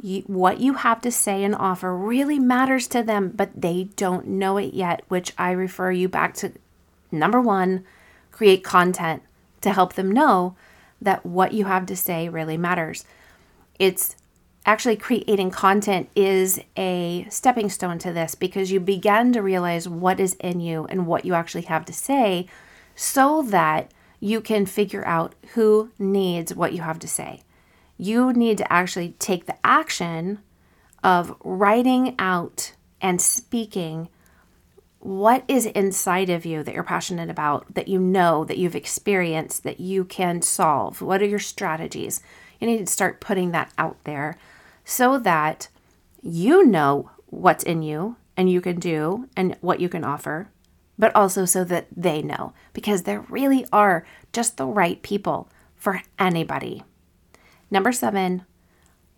you. 0.00 0.22
What 0.26 0.60
you 0.60 0.74
have 0.74 1.00
to 1.02 1.10
say 1.10 1.44
and 1.44 1.54
offer 1.54 1.96
really 1.96 2.38
matters 2.38 2.86
to 2.88 3.02
them, 3.02 3.32
but 3.34 3.50
they 3.60 3.84
don't 3.96 4.26
know 4.26 4.56
it 4.56 4.74
yet, 4.74 5.02
which 5.08 5.32
I 5.36 5.50
refer 5.52 5.90
you 5.90 6.08
back 6.08 6.34
to 6.34 6.52
number 7.10 7.40
one, 7.40 7.84
create 8.30 8.64
content 8.64 9.22
to 9.60 9.72
help 9.72 9.94
them 9.94 10.10
know 10.10 10.56
that 11.00 11.26
what 11.26 11.52
you 11.52 11.64
have 11.64 11.86
to 11.86 11.96
say 11.96 12.28
really 12.28 12.56
matters. 12.56 13.04
It's 13.78 14.16
actually 14.64 14.96
creating 14.96 15.50
content 15.50 16.08
is 16.14 16.60
a 16.76 17.26
stepping 17.28 17.68
stone 17.68 17.98
to 17.98 18.12
this 18.12 18.34
because 18.34 18.70
you 18.70 18.78
begin 18.78 19.32
to 19.32 19.42
realize 19.42 19.88
what 19.88 20.20
is 20.20 20.34
in 20.34 20.60
you 20.60 20.86
and 20.86 21.06
what 21.06 21.24
you 21.24 21.34
actually 21.34 21.62
have 21.62 21.84
to 21.84 21.92
say 21.92 22.46
so 22.94 23.42
that 23.42 23.90
you 24.20 24.40
can 24.40 24.64
figure 24.66 25.04
out 25.04 25.34
who 25.54 25.90
needs 25.98 26.54
what 26.54 26.72
you 26.72 26.82
have 26.82 26.98
to 27.00 27.08
say. 27.08 27.42
You 28.02 28.32
need 28.32 28.58
to 28.58 28.72
actually 28.72 29.10
take 29.20 29.46
the 29.46 29.54
action 29.64 30.40
of 31.04 31.36
writing 31.44 32.16
out 32.18 32.74
and 33.00 33.22
speaking 33.22 34.08
what 34.98 35.44
is 35.46 35.66
inside 35.66 36.28
of 36.28 36.44
you 36.44 36.64
that 36.64 36.74
you're 36.74 36.82
passionate 36.82 37.30
about, 37.30 37.72
that 37.74 37.86
you 37.86 38.00
know, 38.00 38.44
that 38.44 38.58
you've 38.58 38.74
experienced, 38.74 39.62
that 39.62 39.78
you 39.78 40.04
can 40.04 40.42
solve? 40.42 41.00
What 41.00 41.22
are 41.22 41.26
your 41.26 41.38
strategies? 41.38 42.20
You 42.58 42.66
need 42.66 42.84
to 42.84 42.92
start 42.92 43.20
putting 43.20 43.52
that 43.52 43.72
out 43.78 44.02
there 44.02 44.36
so 44.84 45.16
that 45.20 45.68
you 46.20 46.66
know 46.66 47.08
what's 47.26 47.62
in 47.62 47.82
you 47.82 48.16
and 48.36 48.50
you 48.50 48.60
can 48.60 48.80
do 48.80 49.28
and 49.36 49.56
what 49.60 49.78
you 49.78 49.88
can 49.88 50.02
offer, 50.02 50.48
but 50.98 51.14
also 51.14 51.44
so 51.44 51.62
that 51.62 51.86
they 51.96 52.20
know 52.20 52.52
because 52.72 53.04
there 53.04 53.20
really 53.28 53.64
are 53.72 54.04
just 54.32 54.56
the 54.56 54.66
right 54.66 55.00
people 55.02 55.48
for 55.76 56.02
anybody. 56.18 56.82
Number 57.72 57.90
seven, 57.90 58.44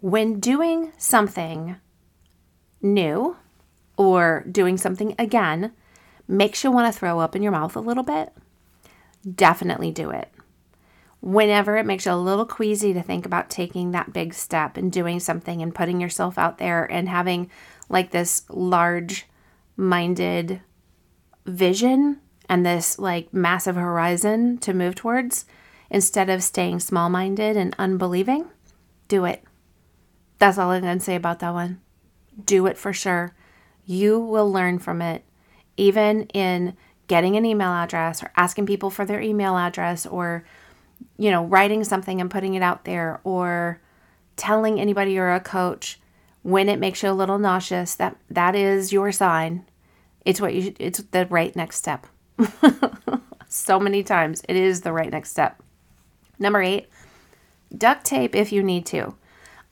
when 0.00 0.38
doing 0.38 0.92
something 0.96 1.74
new 2.80 3.36
or 3.96 4.44
doing 4.48 4.76
something 4.76 5.16
again 5.18 5.72
makes 6.28 6.62
you 6.62 6.70
want 6.70 6.86
to 6.86 6.96
throw 6.96 7.18
up 7.18 7.34
in 7.34 7.42
your 7.42 7.50
mouth 7.50 7.74
a 7.74 7.80
little 7.80 8.04
bit, 8.04 8.32
definitely 9.28 9.90
do 9.90 10.10
it. 10.10 10.30
Whenever 11.20 11.76
it 11.76 11.84
makes 11.84 12.06
you 12.06 12.12
a 12.12 12.14
little 12.14 12.46
queasy 12.46 12.92
to 12.92 13.02
think 13.02 13.26
about 13.26 13.50
taking 13.50 13.90
that 13.90 14.12
big 14.12 14.32
step 14.32 14.76
and 14.76 14.92
doing 14.92 15.18
something 15.18 15.60
and 15.60 15.74
putting 15.74 16.00
yourself 16.00 16.38
out 16.38 16.58
there 16.58 16.84
and 16.84 17.08
having 17.08 17.50
like 17.88 18.12
this 18.12 18.44
large 18.48 19.26
minded 19.76 20.60
vision 21.44 22.20
and 22.48 22.64
this 22.64 23.00
like 23.00 23.34
massive 23.34 23.74
horizon 23.74 24.58
to 24.58 24.72
move 24.72 24.94
towards 24.94 25.44
instead 25.94 26.28
of 26.28 26.42
staying 26.42 26.80
small 26.80 27.08
minded 27.08 27.56
and 27.56 27.72
unbelieving, 27.78 28.44
do 29.06 29.24
it. 29.24 29.44
That's 30.40 30.58
all 30.58 30.70
I'm 30.70 30.82
going 30.82 30.98
to 30.98 31.04
say 31.04 31.14
about 31.14 31.38
that 31.38 31.52
one. 31.52 31.80
Do 32.44 32.66
it 32.66 32.76
for 32.76 32.92
sure. 32.92 33.32
You 33.86 34.18
will 34.18 34.50
learn 34.50 34.80
from 34.80 35.00
it, 35.00 35.22
even 35.76 36.24
in 36.34 36.76
getting 37.06 37.36
an 37.36 37.46
email 37.46 37.70
address 37.70 38.24
or 38.24 38.32
asking 38.36 38.66
people 38.66 38.90
for 38.90 39.04
their 39.04 39.20
email 39.20 39.56
address 39.56 40.04
or, 40.04 40.44
you 41.16 41.30
know, 41.30 41.44
writing 41.44 41.84
something 41.84 42.20
and 42.20 42.28
putting 42.28 42.54
it 42.54 42.62
out 42.62 42.84
there 42.84 43.20
or 43.22 43.80
telling 44.34 44.80
anybody 44.80 45.12
you're 45.12 45.32
a 45.32 45.38
coach 45.38 46.00
when 46.42 46.68
it 46.68 46.80
makes 46.80 47.04
you 47.04 47.10
a 47.10 47.12
little 47.12 47.38
nauseous 47.38 47.94
that 47.94 48.16
that 48.28 48.56
is 48.56 48.92
your 48.92 49.12
sign 49.12 49.64
it's 50.24 50.40
what 50.40 50.52
you 50.52 50.74
it's 50.80 50.98
the 51.12 51.24
right 51.26 51.54
next 51.54 51.76
step 51.76 52.06
so 53.48 53.78
many 53.78 54.02
times 54.02 54.42
it 54.48 54.56
is 54.56 54.80
the 54.80 54.92
right 54.92 55.12
next 55.12 55.30
step 55.30 55.62
number 56.44 56.62
8 56.62 56.88
duct 57.76 58.04
tape 58.04 58.34
if 58.34 58.52
you 58.52 58.62
need 58.62 58.86
to 58.86 59.14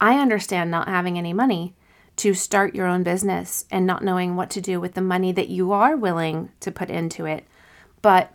i 0.01 0.19
understand 0.19 0.69
not 0.69 0.87
having 0.87 1.17
any 1.17 1.31
money 1.31 1.73
to 2.15 2.33
start 2.33 2.75
your 2.75 2.85
own 2.85 3.01
business 3.01 3.65
and 3.71 3.87
not 3.87 4.03
knowing 4.03 4.35
what 4.35 4.49
to 4.51 4.61
do 4.61 4.79
with 4.79 4.93
the 4.93 5.01
money 5.01 5.31
that 5.31 5.49
you 5.49 5.71
are 5.71 5.95
willing 5.95 6.51
to 6.59 6.71
put 6.71 6.89
into 6.89 7.25
it 7.25 7.45
but 8.01 8.33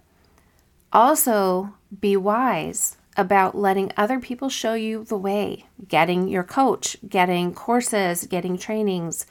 also 0.92 1.74
be 2.00 2.16
wise 2.16 2.96
about 3.18 3.56
letting 3.56 3.92
other 3.96 4.20
people 4.20 4.48
show 4.48 4.74
you 4.74 5.02
the 5.04 5.18
way, 5.18 5.66
getting 5.88 6.28
your 6.28 6.44
coach, 6.44 6.96
getting 7.08 7.52
courses, 7.52 8.24
getting 8.26 8.56
trainings. 8.56 9.26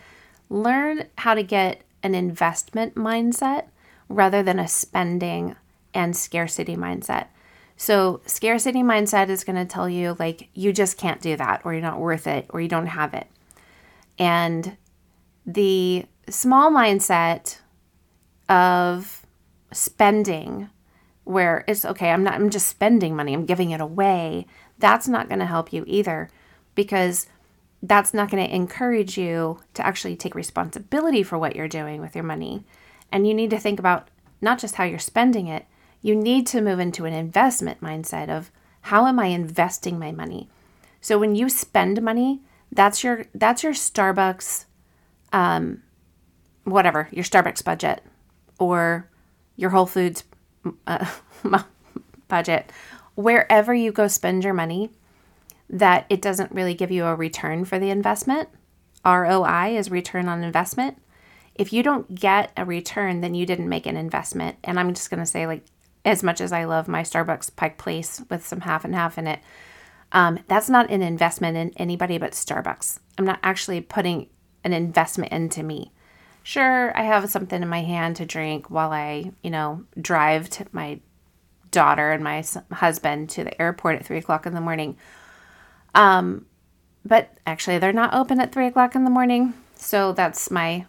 Learn 0.49 1.05
how 1.19 1.33
to 1.33 1.41
get 1.41 1.81
an 2.03 2.13
investment 2.13 2.95
mindset 2.95 3.67
rather 4.09 4.43
than 4.43 4.59
a 4.59 4.67
spending 4.67 5.55
and 5.93 6.15
scarcity 6.15 6.75
mindset. 6.75 7.27
So, 7.79 8.21
scarcity 8.25 8.81
mindset 8.81 9.29
is 9.29 9.43
going 9.43 9.55
to 9.55 9.65
tell 9.65 9.87
you, 9.87 10.15
like, 10.17 10.49
you 10.55 10.73
just 10.73 10.97
can't 10.97 11.21
do 11.21 11.37
that, 11.37 11.61
or 11.63 11.73
you're 11.73 11.81
not 11.81 11.99
worth 11.99 12.25
it, 12.25 12.47
or 12.49 12.59
you 12.59 12.67
don't 12.67 12.87
have 12.87 13.13
it. 13.13 13.27
And 14.17 14.77
the 15.45 16.05
small 16.27 16.71
mindset 16.71 17.59
of 18.49 19.25
spending 19.71 20.69
where 21.23 21.65
it's 21.67 21.83
okay, 21.83 22.09
I'm 22.09 22.23
not 22.23 22.35
I'm 22.35 22.49
just 22.49 22.67
spending 22.67 23.15
money, 23.15 23.33
I'm 23.33 23.45
giving 23.45 23.71
it 23.71 23.81
away. 23.81 24.47
That's 24.79 25.07
not 25.07 25.27
going 25.27 25.39
to 25.39 25.45
help 25.45 25.73
you 25.73 25.83
either 25.85 26.29
because 26.73 27.27
that's 27.83 28.13
not 28.13 28.31
going 28.31 28.45
to 28.45 28.55
encourage 28.55 29.17
you 29.17 29.59
to 29.73 29.85
actually 29.85 30.15
take 30.15 30.35
responsibility 30.35 31.23
for 31.23 31.37
what 31.37 31.55
you're 31.55 31.67
doing 31.67 32.01
with 32.01 32.15
your 32.15 32.23
money. 32.23 32.63
And 33.11 33.27
you 33.27 33.33
need 33.33 33.49
to 33.51 33.59
think 33.59 33.77
about 33.77 34.09
not 34.41 34.59
just 34.59 34.75
how 34.75 34.83
you're 34.83 34.99
spending 34.99 35.47
it, 35.47 35.65
you 36.01 36.15
need 36.15 36.47
to 36.47 36.61
move 36.61 36.79
into 36.79 37.05
an 37.05 37.13
investment 37.13 37.81
mindset 37.81 38.29
of 38.29 38.51
how 38.81 39.07
am 39.07 39.19
I 39.19 39.27
investing 39.27 39.99
my 39.99 40.11
money? 40.11 40.49
So 41.01 41.17
when 41.17 41.35
you 41.35 41.49
spend 41.49 42.01
money, 42.01 42.41
that's 42.71 43.03
your 43.03 43.25
that's 43.33 43.63
your 43.63 43.73
Starbucks 43.73 44.65
um 45.33 45.83
whatever, 46.63 47.07
your 47.11 47.23
Starbucks 47.23 47.63
budget 47.63 48.03
or 48.59 49.09
your 49.55 49.69
Whole 49.71 49.85
Foods 49.85 50.23
uh, 50.85 51.05
budget, 52.27 52.71
wherever 53.15 53.73
you 53.73 53.91
go 53.91 54.07
spend 54.07 54.43
your 54.43 54.53
money, 54.53 54.91
that 55.69 56.05
it 56.09 56.21
doesn't 56.21 56.51
really 56.51 56.73
give 56.73 56.91
you 56.91 57.05
a 57.05 57.15
return 57.15 57.65
for 57.65 57.79
the 57.79 57.89
investment. 57.89 58.49
ROI 59.05 59.77
is 59.77 59.91
return 59.91 60.27
on 60.27 60.43
investment. 60.43 61.01
If 61.55 61.73
you 61.73 61.83
don't 61.83 62.13
get 62.13 62.51
a 62.55 62.65
return, 62.65 63.21
then 63.21 63.33
you 63.33 63.45
didn't 63.45 63.69
make 63.69 63.85
an 63.85 63.97
investment. 63.97 64.57
And 64.63 64.79
I'm 64.79 64.93
just 64.93 65.09
going 65.09 65.19
to 65.19 65.25
say, 65.25 65.47
like, 65.47 65.65
as 66.07 66.23
much 66.23 66.41
as 66.41 66.51
I 66.51 66.63
love 66.65 66.87
my 66.87 67.03
Starbucks 67.03 67.55
Pike 67.55 67.77
Place 67.77 68.23
with 68.29 68.45
some 68.45 68.61
half 68.61 68.83
and 68.83 68.95
half 68.95 69.17
in 69.17 69.27
it, 69.27 69.39
um, 70.11 70.39
that's 70.47 70.69
not 70.69 70.89
an 70.89 71.01
investment 71.01 71.57
in 71.57 71.71
anybody 71.77 72.17
but 72.17 72.31
Starbucks. 72.31 72.99
I'm 73.17 73.25
not 73.25 73.39
actually 73.43 73.81
putting 73.81 74.29
an 74.63 74.73
investment 74.73 75.31
into 75.31 75.63
me 75.63 75.91
sure, 76.47 76.97
I 76.97 77.03
have 77.03 77.29
something 77.29 77.61
in 77.61 77.67
my 77.67 77.81
hand 77.81 78.15
to 78.15 78.25
drink 78.25 78.69
while 78.69 78.93
I, 78.93 79.33
you 79.43 79.49
know, 79.49 79.83
drive 79.99 80.49
to 80.51 80.65
my 80.71 81.01
daughter 81.71 82.13
and 82.13 82.23
my 82.23 82.41
husband 82.71 83.29
to 83.31 83.43
the 83.43 83.61
airport 83.61 83.97
at 83.97 84.05
three 84.05 84.17
o'clock 84.17 84.45
in 84.45 84.53
the 84.53 84.61
morning. 84.61 84.95
Um, 85.93 86.45
but 87.03 87.37
actually, 87.45 87.79
they're 87.79 87.91
not 87.91 88.13
open 88.13 88.39
at 88.39 88.53
three 88.53 88.67
o'clock 88.67 88.95
in 88.95 89.03
the 89.03 89.09
morning, 89.09 89.55
so 89.75 90.13
that's 90.13 90.49
my 90.49 90.85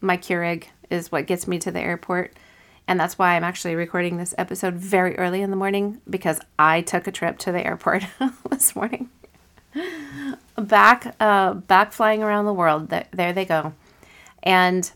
my 0.00 0.16
Keurig 0.16 0.64
is 0.90 1.12
what 1.12 1.26
gets 1.28 1.46
me 1.46 1.60
to 1.60 1.70
the 1.70 1.80
airport. 1.80 2.36
And 2.88 2.98
that's 2.98 3.18
why 3.18 3.36
I'm 3.36 3.44
actually 3.44 3.74
recording 3.74 4.16
this 4.16 4.34
episode 4.38 4.74
very 4.74 5.16
early 5.18 5.42
in 5.42 5.50
the 5.50 5.56
morning 5.56 6.00
because 6.08 6.40
I 6.58 6.80
took 6.80 7.06
a 7.06 7.12
trip 7.12 7.36
to 7.40 7.52
the 7.52 7.64
airport 7.64 8.04
this 8.50 8.74
morning. 8.74 9.10
back, 10.56 11.14
uh, 11.20 11.52
back 11.52 11.92
flying 11.92 12.22
around 12.22 12.46
the 12.46 12.54
world. 12.54 12.88
There, 12.88 13.34
they 13.34 13.44
go. 13.44 13.74
And 14.42 14.90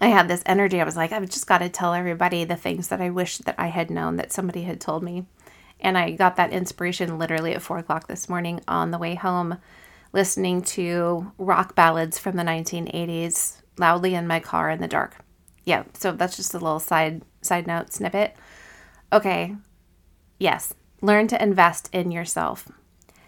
I 0.00 0.06
had 0.06 0.26
this 0.26 0.42
energy. 0.46 0.80
I 0.80 0.84
was 0.84 0.96
like, 0.96 1.12
I've 1.12 1.28
just 1.28 1.46
got 1.46 1.58
to 1.58 1.68
tell 1.68 1.92
everybody 1.92 2.44
the 2.44 2.56
things 2.56 2.88
that 2.88 3.02
I 3.02 3.10
wish 3.10 3.36
that 3.38 3.56
I 3.58 3.66
had 3.66 3.90
known 3.90 4.16
that 4.16 4.32
somebody 4.32 4.62
had 4.62 4.80
told 4.80 5.02
me. 5.02 5.26
And 5.80 5.98
I 5.98 6.12
got 6.12 6.36
that 6.36 6.50
inspiration 6.50 7.18
literally 7.18 7.52
at 7.52 7.60
four 7.60 7.76
o'clock 7.76 8.08
this 8.08 8.30
morning 8.30 8.62
on 8.66 8.90
the 8.90 8.96
way 8.96 9.16
home, 9.16 9.58
listening 10.14 10.62
to 10.62 11.30
rock 11.36 11.74
ballads 11.74 12.18
from 12.18 12.36
the 12.36 12.42
1980s 12.42 13.60
loudly 13.76 14.14
in 14.14 14.26
my 14.26 14.40
car 14.40 14.70
in 14.70 14.80
the 14.80 14.88
dark. 14.88 15.22
Yeah, 15.64 15.84
so 15.94 16.12
that's 16.12 16.36
just 16.36 16.54
a 16.54 16.58
little 16.58 16.80
side 16.80 17.22
side 17.40 17.66
note 17.66 17.92
snippet. 17.92 18.36
Okay. 19.12 19.56
Yes, 20.38 20.74
learn 21.00 21.28
to 21.28 21.42
invest 21.42 21.88
in 21.92 22.10
yourself. 22.10 22.68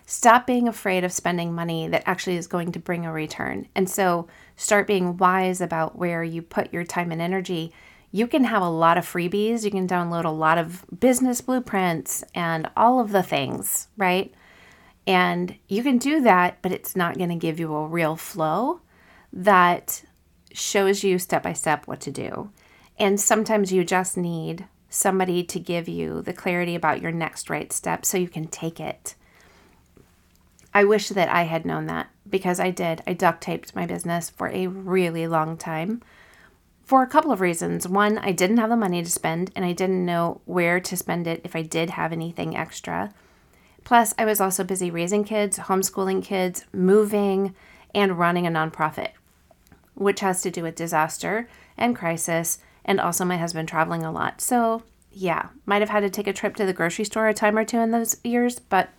Stop 0.06 0.46
being 0.46 0.68
afraid 0.68 1.04
of 1.04 1.12
spending 1.12 1.54
money 1.54 1.88
that 1.88 2.02
actually 2.06 2.36
is 2.36 2.46
going 2.46 2.72
to 2.72 2.78
bring 2.78 3.06
a 3.06 3.12
return. 3.12 3.68
And 3.74 3.88
so 3.88 4.28
start 4.56 4.86
being 4.86 5.16
wise 5.16 5.60
about 5.60 5.96
where 5.96 6.22
you 6.22 6.42
put 6.42 6.72
your 6.72 6.84
time 6.84 7.10
and 7.10 7.22
energy. 7.22 7.72
You 8.10 8.26
can 8.26 8.44
have 8.44 8.62
a 8.62 8.68
lot 8.68 8.98
of 8.98 9.06
freebies. 9.06 9.64
You 9.64 9.70
can 9.70 9.88
download 9.88 10.24
a 10.24 10.30
lot 10.30 10.58
of 10.58 10.84
business 11.00 11.40
blueprints 11.40 12.22
and 12.34 12.68
all 12.76 13.00
of 13.00 13.12
the 13.12 13.22
things, 13.22 13.88
right? 13.96 14.32
And 15.06 15.56
you 15.68 15.82
can 15.82 15.98
do 15.98 16.20
that, 16.22 16.58
but 16.62 16.72
it's 16.72 16.96
not 16.96 17.16
going 17.16 17.30
to 17.30 17.34
give 17.36 17.58
you 17.58 17.74
a 17.74 17.86
real 17.86 18.16
flow 18.16 18.80
that 19.32 20.04
shows 20.54 21.04
you 21.04 21.18
step 21.18 21.42
by 21.42 21.52
step 21.52 21.86
what 21.86 22.00
to 22.00 22.10
do. 22.10 22.50
And 22.98 23.20
sometimes 23.20 23.72
you 23.72 23.84
just 23.84 24.16
need 24.16 24.66
somebody 24.88 25.42
to 25.42 25.58
give 25.58 25.88
you 25.88 26.22
the 26.22 26.32
clarity 26.32 26.74
about 26.74 27.02
your 27.02 27.10
next 27.10 27.50
right 27.50 27.72
step 27.72 28.06
so 28.06 28.16
you 28.16 28.28
can 28.28 28.46
take 28.46 28.78
it. 28.78 29.16
I 30.72 30.84
wish 30.84 31.08
that 31.08 31.28
I 31.28 31.42
had 31.42 31.64
known 31.64 31.86
that 31.86 32.08
because 32.28 32.60
I 32.60 32.70
did. 32.70 33.02
I 33.06 33.12
duct 33.12 33.42
taped 33.42 33.74
my 33.74 33.86
business 33.86 34.30
for 34.30 34.48
a 34.48 34.68
really 34.68 35.26
long 35.26 35.56
time 35.56 36.02
for 36.84 37.02
a 37.02 37.08
couple 37.08 37.32
of 37.32 37.40
reasons. 37.40 37.88
One, 37.88 38.18
I 38.18 38.32
didn't 38.32 38.58
have 38.58 38.70
the 38.70 38.76
money 38.76 39.02
to 39.02 39.10
spend 39.10 39.50
and 39.56 39.64
I 39.64 39.72
didn't 39.72 40.04
know 40.04 40.40
where 40.44 40.80
to 40.80 40.96
spend 40.96 41.26
it 41.26 41.40
if 41.44 41.56
I 41.56 41.62
did 41.62 41.90
have 41.90 42.12
anything 42.12 42.56
extra. 42.56 43.12
Plus, 43.84 44.14
I 44.18 44.24
was 44.24 44.40
also 44.40 44.64
busy 44.64 44.90
raising 44.90 45.24
kids, 45.24 45.58
homeschooling 45.58 46.22
kids, 46.22 46.64
moving, 46.72 47.54
and 47.94 48.18
running 48.18 48.46
a 48.46 48.50
nonprofit, 48.50 49.10
which 49.94 50.20
has 50.20 50.42
to 50.42 50.50
do 50.50 50.62
with 50.62 50.74
disaster 50.74 51.48
and 51.76 51.96
crisis, 51.96 52.58
and 52.84 53.00
also 53.00 53.24
my 53.24 53.36
husband 53.36 53.68
traveling 53.68 54.04
a 54.04 54.12
lot. 54.12 54.40
So, 54.40 54.82
yeah, 55.10 55.48
might 55.66 55.82
have 55.82 55.90
had 55.90 56.00
to 56.00 56.10
take 56.10 56.26
a 56.26 56.32
trip 56.32 56.56
to 56.56 56.66
the 56.66 56.72
grocery 56.72 57.04
store 57.04 57.28
a 57.28 57.34
time 57.34 57.56
or 57.56 57.64
two 57.64 57.78
in 57.78 57.90
those 57.90 58.16
years, 58.24 58.58
but 58.58 58.90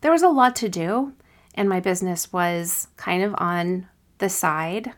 there 0.00 0.12
was 0.12 0.22
a 0.22 0.28
lot 0.28 0.54
to 0.56 0.68
do, 0.68 1.14
and 1.54 1.68
my 1.68 1.80
business 1.80 2.32
was 2.32 2.88
kind 2.96 3.22
of 3.22 3.34
on 3.38 3.88
the 4.18 4.28
side. 4.28 4.92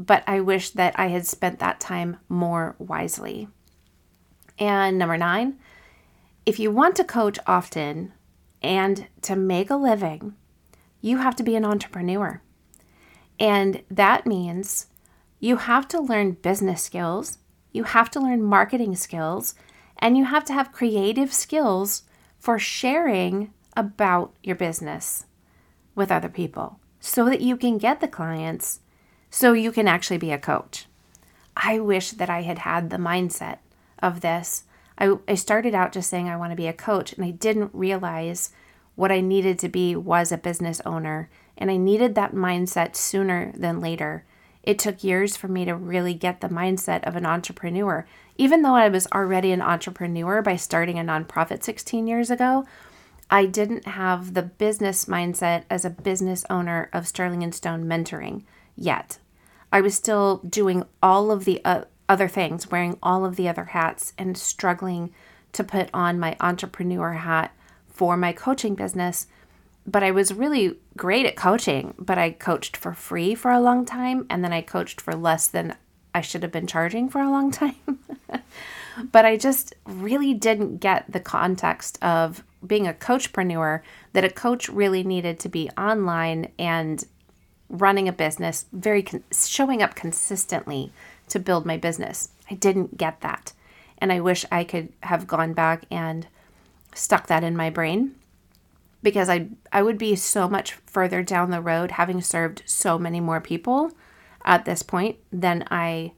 but 0.00 0.24
I 0.26 0.40
wish 0.40 0.70
that 0.70 0.98
I 0.98 1.08
had 1.08 1.26
spent 1.26 1.58
that 1.58 1.78
time 1.78 2.16
more 2.28 2.74
wisely. 2.78 3.48
And 4.58 4.98
number 4.98 5.18
nine, 5.18 5.58
if 6.46 6.58
you 6.58 6.70
want 6.70 6.96
to 6.96 7.04
coach 7.04 7.38
often 7.46 8.12
and 8.62 9.06
to 9.22 9.36
make 9.36 9.68
a 9.68 9.76
living, 9.76 10.36
you 11.02 11.18
have 11.18 11.36
to 11.36 11.42
be 11.42 11.54
an 11.54 11.66
entrepreneur. 11.66 12.40
And 13.40 13.82
that 13.90 14.26
means 14.26 14.86
you 15.40 15.56
have 15.56 15.88
to 15.88 16.00
learn 16.00 16.32
business 16.32 16.84
skills, 16.84 17.38
you 17.72 17.84
have 17.84 18.10
to 18.10 18.20
learn 18.20 18.42
marketing 18.42 18.94
skills, 18.94 19.54
and 19.98 20.16
you 20.16 20.26
have 20.26 20.44
to 20.44 20.52
have 20.52 20.72
creative 20.72 21.32
skills 21.32 22.02
for 22.38 22.58
sharing 22.58 23.52
about 23.76 24.34
your 24.42 24.56
business 24.56 25.24
with 25.94 26.12
other 26.12 26.28
people 26.28 26.78
so 27.00 27.24
that 27.24 27.40
you 27.40 27.56
can 27.56 27.78
get 27.78 28.00
the 28.00 28.08
clients 28.08 28.80
so 29.30 29.52
you 29.52 29.72
can 29.72 29.88
actually 29.88 30.18
be 30.18 30.32
a 30.32 30.38
coach. 30.38 30.86
I 31.56 31.78
wish 31.78 32.10
that 32.12 32.28
I 32.28 32.42
had 32.42 32.58
had 32.58 32.90
the 32.90 32.96
mindset 32.96 33.58
of 34.02 34.20
this. 34.20 34.64
I, 34.98 35.16
I 35.26 35.34
started 35.34 35.74
out 35.74 35.92
just 35.92 36.10
saying 36.10 36.28
I 36.28 36.36
want 36.36 36.52
to 36.52 36.56
be 36.56 36.66
a 36.66 36.72
coach, 36.72 37.12
and 37.12 37.24
I 37.24 37.30
didn't 37.30 37.70
realize 37.72 38.50
what 38.96 39.12
I 39.12 39.20
needed 39.20 39.58
to 39.60 39.68
be 39.68 39.96
was 39.96 40.30
a 40.30 40.36
business 40.38 40.80
owner. 40.84 41.30
And 41.60 41.70
I 41.70 41.76
needed 41.76 42.14
that 42.14 42.34
mindset 42.34 42.96
sooner 42.96 43.52
than 43.54 43.80
later. 43.80 44.24
It 44.62 44.78
took 44.78 45.04
years 45.04 45.36
for 45.36 45.46
me 45.46 45.64
to 45.66 45.74
really 45.74 46.14
get 46.14 46.40
the 46.40 46.48
mindset 46.48 47.04
of 47.04 47.14
an 47.14 47.26
entrepreneur. 47.26 48.06
Even 48.36 48.62
though 48.62 48.74
I 48.74 48.88
was 48.88 49.06
already 49.12 49.52
an 49.52 49.62
entrepreneur 49.62 50.42
by 50.42 50.56
starting 50.56 50.98
a 50.98 51.02
nonprofit 51.02 51.62
16 51.62 52.06
years 52.06 52.30
ago, 52.30 52.66
I 53.30 53.46
didn't 53.46 53.86
have 53.86 54.34
the 54.34 54.42
business 54.42 55.04
mindset 55.04 55.64
as 55.70 55.84
a 55.84 55.90
business 55.90 56.44
owner 56.50 56.90
of 56.92 57.06
Sterling 57.06 57.44
and 57.44 57.54
Stone 57.54 57.84
mentoring 57.84 58.42
yet. 58.74 59.18
I 59.72 59.80
was 59.80 59.94
still 59.94 60.38
doing 60.38 60.84
all 61.00 61.30
of 61.30 61.44
the 61.44 61.64
uh, 61.64 61.84
other 62.08 62.26
things, 62.26 62.70
wearing 62.70 62.98
all 63.02 63.24
of 63.24 63.36
the 63.36 63.48
other 63.48 63.66
hats, 63.66 64.12
and 64.18 64.36
struggling 64.36 65.12
to 65.52 65.62
put 65.62 65.88
on 65.94 66.18
my 66.18 66.36
entrepreneur 66.40 67.12
hat 67.12 67.54
for 67.88 68.16
my 68.16 68.32
coaching 68.32 68.74
business. 68.74 69.28
But 69.86 70.02
I 70.02 70.10
was 70.10 70.32
really 70.32 70.76
great 70.96 71.26
at 71.26 71.36
coaching, 71.36 71.94
but 71.98 72.18
I 72.18 72.30
coached 72.30 72.76
for 72.76 72.92
free 72.92 73.34
for 73.34 73.50
a 73.50 73.60
long 73.60 73.84
time, 73.84 74.26
and 74.28 74.44
then 74.44 74.52
I 74.52 74.60
coached 74.60 75.00
for 75.00 75.14
less 75.14 75.46
than 75.46 75.76
I 76.14 76.20
should 76.20 76.42
have 76.42 76.52
been 76.52 76.66
charging 76.66 77.08
for 77.08 77.20
a 77.20 77.30
long 77.30 77.50
time. 77.62 77.74
but 79.12 79.24
I 79.24 79.36
just 79.36 79.74
really 79.86 80.34
didn't 80.34 80.78
get 80.78 81.10
the 81.10 81.20
context 81.20 81.98
of 82.02 82.44
being 82.66 82.86
a 82.86 82.92
coachpreneur 82.92 83.80
that 84.12 84.24
a 84.24 84.30
coach 84.30 84.68
really 84.68 85.02
needed 85.02 85.38
to 85.40 85.48
be 85.48 85.70
online 85.78 86.50
and 86.58 87.04
running 87.68 88.08
a 88.08 88.12
business, 88.12 88.66
very 88.72 89.02
con- 89.02 89.24
showing 89.32 89.82
up 89.82 89.94
consistently 89.94 90.92
to 91.28 91.38
build 91.38 91.64
my 91.64 91.76
business. 91.76 92.30
I 92.50 92.54
didn't 92.54 92.98
get 92.98 93.20
that. 93.20 93.52
And 93.98 94.12
I 94.12 94.20
wish 94.20 94.44
I 94.50 94.64
could 94.64 94.92
have 95.04 95.26
gone 95.26 95.52
back 95.52 95.84
and 95.90 96.26
stuck 96.94 97.28
that 97.28 97.44
in 97.44 97.56
my 97.56 97.70
brain 97.70 98.14
because 99.02 99.28
I 99.28 99.48
I 99.72 99.82
would 99.82 99.98
be 99.98 100.16
so 100.16 100.48
much 100.48 100.72
further 100.86 101.22
down 101.22 101.50
the 101.50 101.60
road 101.60 101.92
having 101.92 102.20
served 102.20 102.62
so 102.66 102.98
many 102.98 103.20
more 103.20 103.40
people 103.40 103.92
at 104.44 104.64
this 104.64 104.82
point 104.82 105.18
than 105.32 105.64
I 105.70 106.12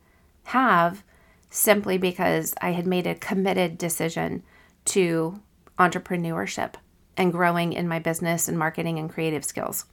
have 0.44 1.02
simply 1.50 1.98
because 1.98 2.54
I 2.60 2.72
had 2.72 2.86
made 2.86 3.06
a 3.06 3.14
committed 3.14 3.78
decision 3.78 4.42
to 4.86 5.40
entrepreneurship 5.78 6.74
and 7.16 7.32
growing 7.32 7.72
in 7.72 7.88
my 7.88 7.98
business 7.98 8.48
and 8.48 8.58
marketing 8.58 8.98
and 8.98 9.10
creative 9.10 9.44
skills. 9.44 9.84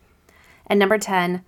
And 0.68 0.80
number 0.80 0.98
10, 0.98 1.44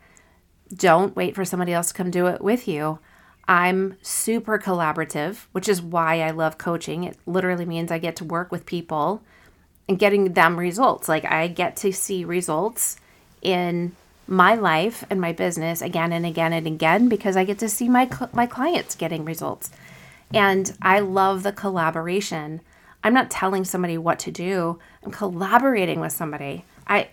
don't 0.73 1.15
wait 1.15 1.35
for 1.35 1.45
somebody 1.45 1.73
else 1.73 1.89
to 1.89 1.93
come 1.93 2.11
do 2.11 2.27
it 2.27 2.41
with 2.41 2.67
you. 2.67 2.99
I'm 3.47 3.95
super 4.01 4.59
collaborative, 4.59 5.47
which 5.51 5.67
is 5.67 5.81
why 5.81 6.21
I 6.21 6.31
love 6.31 6.57
coaching. 6.57 7.03
It 7.03 7.17
literally 7.25 7.65
means 7.65 7.91
I 7.91 7.97
get 7.97 8.15
to 8.17 8.25
work 8.25 8.51
with 8.51 8.65
people 8.65 9.23
and 9.91 9.99
getting 9.99 10.33
them 10.33 10.57
results. 10.57 11.09
Like 11.09 11.25
I 11.25 11.47
get 11.47 11.75
to 11.77 11.91
see 11.91 12.23
results 12.23 12.95
in 13.41 13.93
my 14.25 14.55
life 14.55 15.03
and 15.09 15.19
my 15.19 15.33
business 15.33 15.81
again 15.81 16.13
and 16.13 16.25
again 16.25 16.53
and 16.53 16.65
again 16.65 17.09
because 17.09 17.35
I 17.35 17.43
get 17.43 17.59
to 17.59 17.67
see 17.67 17.89
my 17.89 18.09
my 18.31 18.47
clients 18.47 18.95
getting 18.95 19.25
results. 19.25 19.69
And 20.33 20.71
I 20.81 21.01
love 21.01 21.43
the 21.43 21.51
collaboration. 21.51 22.61
I'm 23.03 23.13
not 23.13 23.29
telling 23.29 23.65
somebody 23.65 23.97
what 23.97 24.17
to 24.19 24.31
do. 24.31 24.79
I'm 25.03 25.11
collaborating 25.11 25.99
with 25.99 26.13
somebody. 26.13 26.63
I 26.87 27.09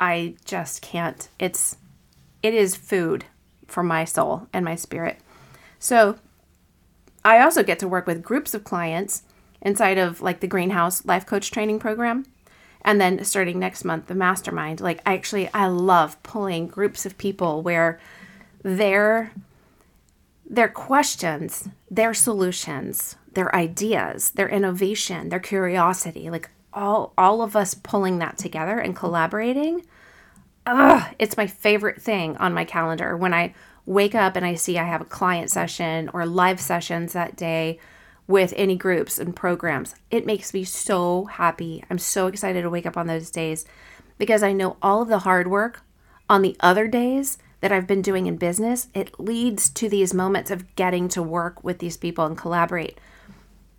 I 0.00 0.36
just 0.46 0.80
can't. 0.80 1.28
It's 1.38 1.76
it 2.42 2.54
is 2.54 2.74
food 2.74 3.26
for 3.66 3.82
my 3.82 4.06
soul 4.06 4.48
and 4.50 4.64
my 4.64 4.76
spirit. 4.76 5.18
So 5.78 6.16
I 7.22 7.40
also 7.40 7.62
get 7.62 7.78
to 7.80 7.88
work 7.88 8.06
with 8.06 8.22
groups 8.22 8.54
of 8.54 8.64
clients 8.64 9.24
inside 9.64 9.98
of 9.98 10.20
like 10.20 10.40
the 10.40 10.46
Greenhouse 10.46 11.04
Life 11.04 11.26
Coach 11.26 11.50
Training 11.50 11.78
Program. 11.78 12.26
And 12.82 13.00
then 13.00 13.24
starting 13.24 13.58
next 13.58 13.82
month, 13.82 14.08
the 14.08 14.14
mastermind. 14.14 14.82
Like, 14.82 15.00
I 15.06 15.14
actually, 15.14 15.48
I 15.54 15.68
love 15.68 16.22
pulling 16.22 16.66
groups 16.66 17.06
of 17.06 17.16
people 17.16 17.62
where 17.62 17.98
their 18.62 19.32
their 20.46 20.68
questions, 20.68 21.68
their 21.90 22.12
solutions, 22.12 23.16
their 23.32 23.54
ideas, 23.56 24.30
their 24.30 24.48
innovation, 24.48 25.30
their 25.30 25.40
curiosity, 25.40 26.28
like 26.28 26.50
all 26.74 27.12
all 27.16 27.40
of 27.40 27.56
us 27.56 27.74
pulling 27.74 28.18
that 28.18 28.36
together 28.36 28.78
and 28.78 28.94
collaborating. 28.94 29.84
Ugh, 30.66 31.14
it's 31.18 31.36
my 31.36 31.46
favorite 31.46 32.00
thing 32.00 32.36
on 32.36 32.54
my 32.54 32.64
calendar 32.64 33.16
when 33.16 33.34
I 33.34 33.54
wake 33.86 34.14
up 34.14 34.36
and 34.36 34.46
I 34.46 34.54
see 34.54 34.78
I 34.78 34.84
have 34.84 35.02
a 35.02 35.06
client 35.06 35.50
session 35.50 36.10
or 36.12 36.26
live 36.26 36.60
sessions 36.60 37.12
that 37.12 37.36
day 37.36 37.78
with 38.26 38.54
any 38.56 38.76
groups 38.76 39.18
and 39.18 39.36
programs. 39.36 39.94
It 40.10 40.26
makes 40.26 40.54
me 40.54 40.64
so 40.64 41.26
happy. 41.26 41.84
I'm 41.90 41.98
so 41.98 42.26
excited 42.26 42.62
to 42.62 42.70
wake 42.70 42.86
up 42.86 42.96
on 42.96 43.06
those 43.06 43.30
days 43.30 43.64
because 44.18 44.42
I 44.42 44.52
know 44.52 44.76
all 44.82 45.02
of 45.02 45.08
the 45.08 45.20
hard 45.20 45.48
work 45.48 45.82
on 46.28 46.42
the 46.42 46.56
other 46.60 46.88
days 46.88 47.38
that 47.60 47.72
I've 47.72 47.86
been 47.86 48.02
doing 48.02 48.26
in 48.26 48.36
business, 48.36 48.88
it 48.94 49.18
leads 49.18 49.70
to 49.70 49.88
these 49.88 50.12
moments 50.12 50.50
of 50.50 50.76
getting 50.76 51.08
to 51.08 51.22
work 51.22 51.64
with 51.64 51.78
these 51.78 51.96
people 51.96 52.26
and 52.26 52.36
collaborate. 52.36 52.98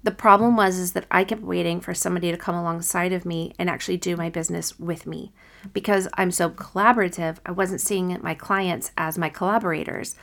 The 0.02 0.12
problem 0.12 0.56
was 0.56 0.78
is 0.78 0.94
that 0.94 1.06
I 1.10 1.24
kept 1.24 1.42
waiting 1.42 1.82
for 1.82 1.94
somebody 1.94 2.32
to 2.32 2.38
come 2.38 2.56
alongside 2.56 3.12
of 3.14 3.26
me 3.26 3.54
and 3.58 3.70
actually 3.70 3.98
do 3.98 4.16
my 4.16 4.30
business 4.30 4.80
with 4.80 5.08
me. 5.08 5.32
Because 5.74 6.08
I'm 6.16 6.30
so 6.32 6.50
collaborative, 6.52 7.38
I 7.46 7.52
wasn't 7.52 7.82
seeing 7.82 8.16
my 8.22 8.36
clients 8.36 8.92
as 8.98 9.18
my 9.18 9.30
collaborators. 9.30 10.16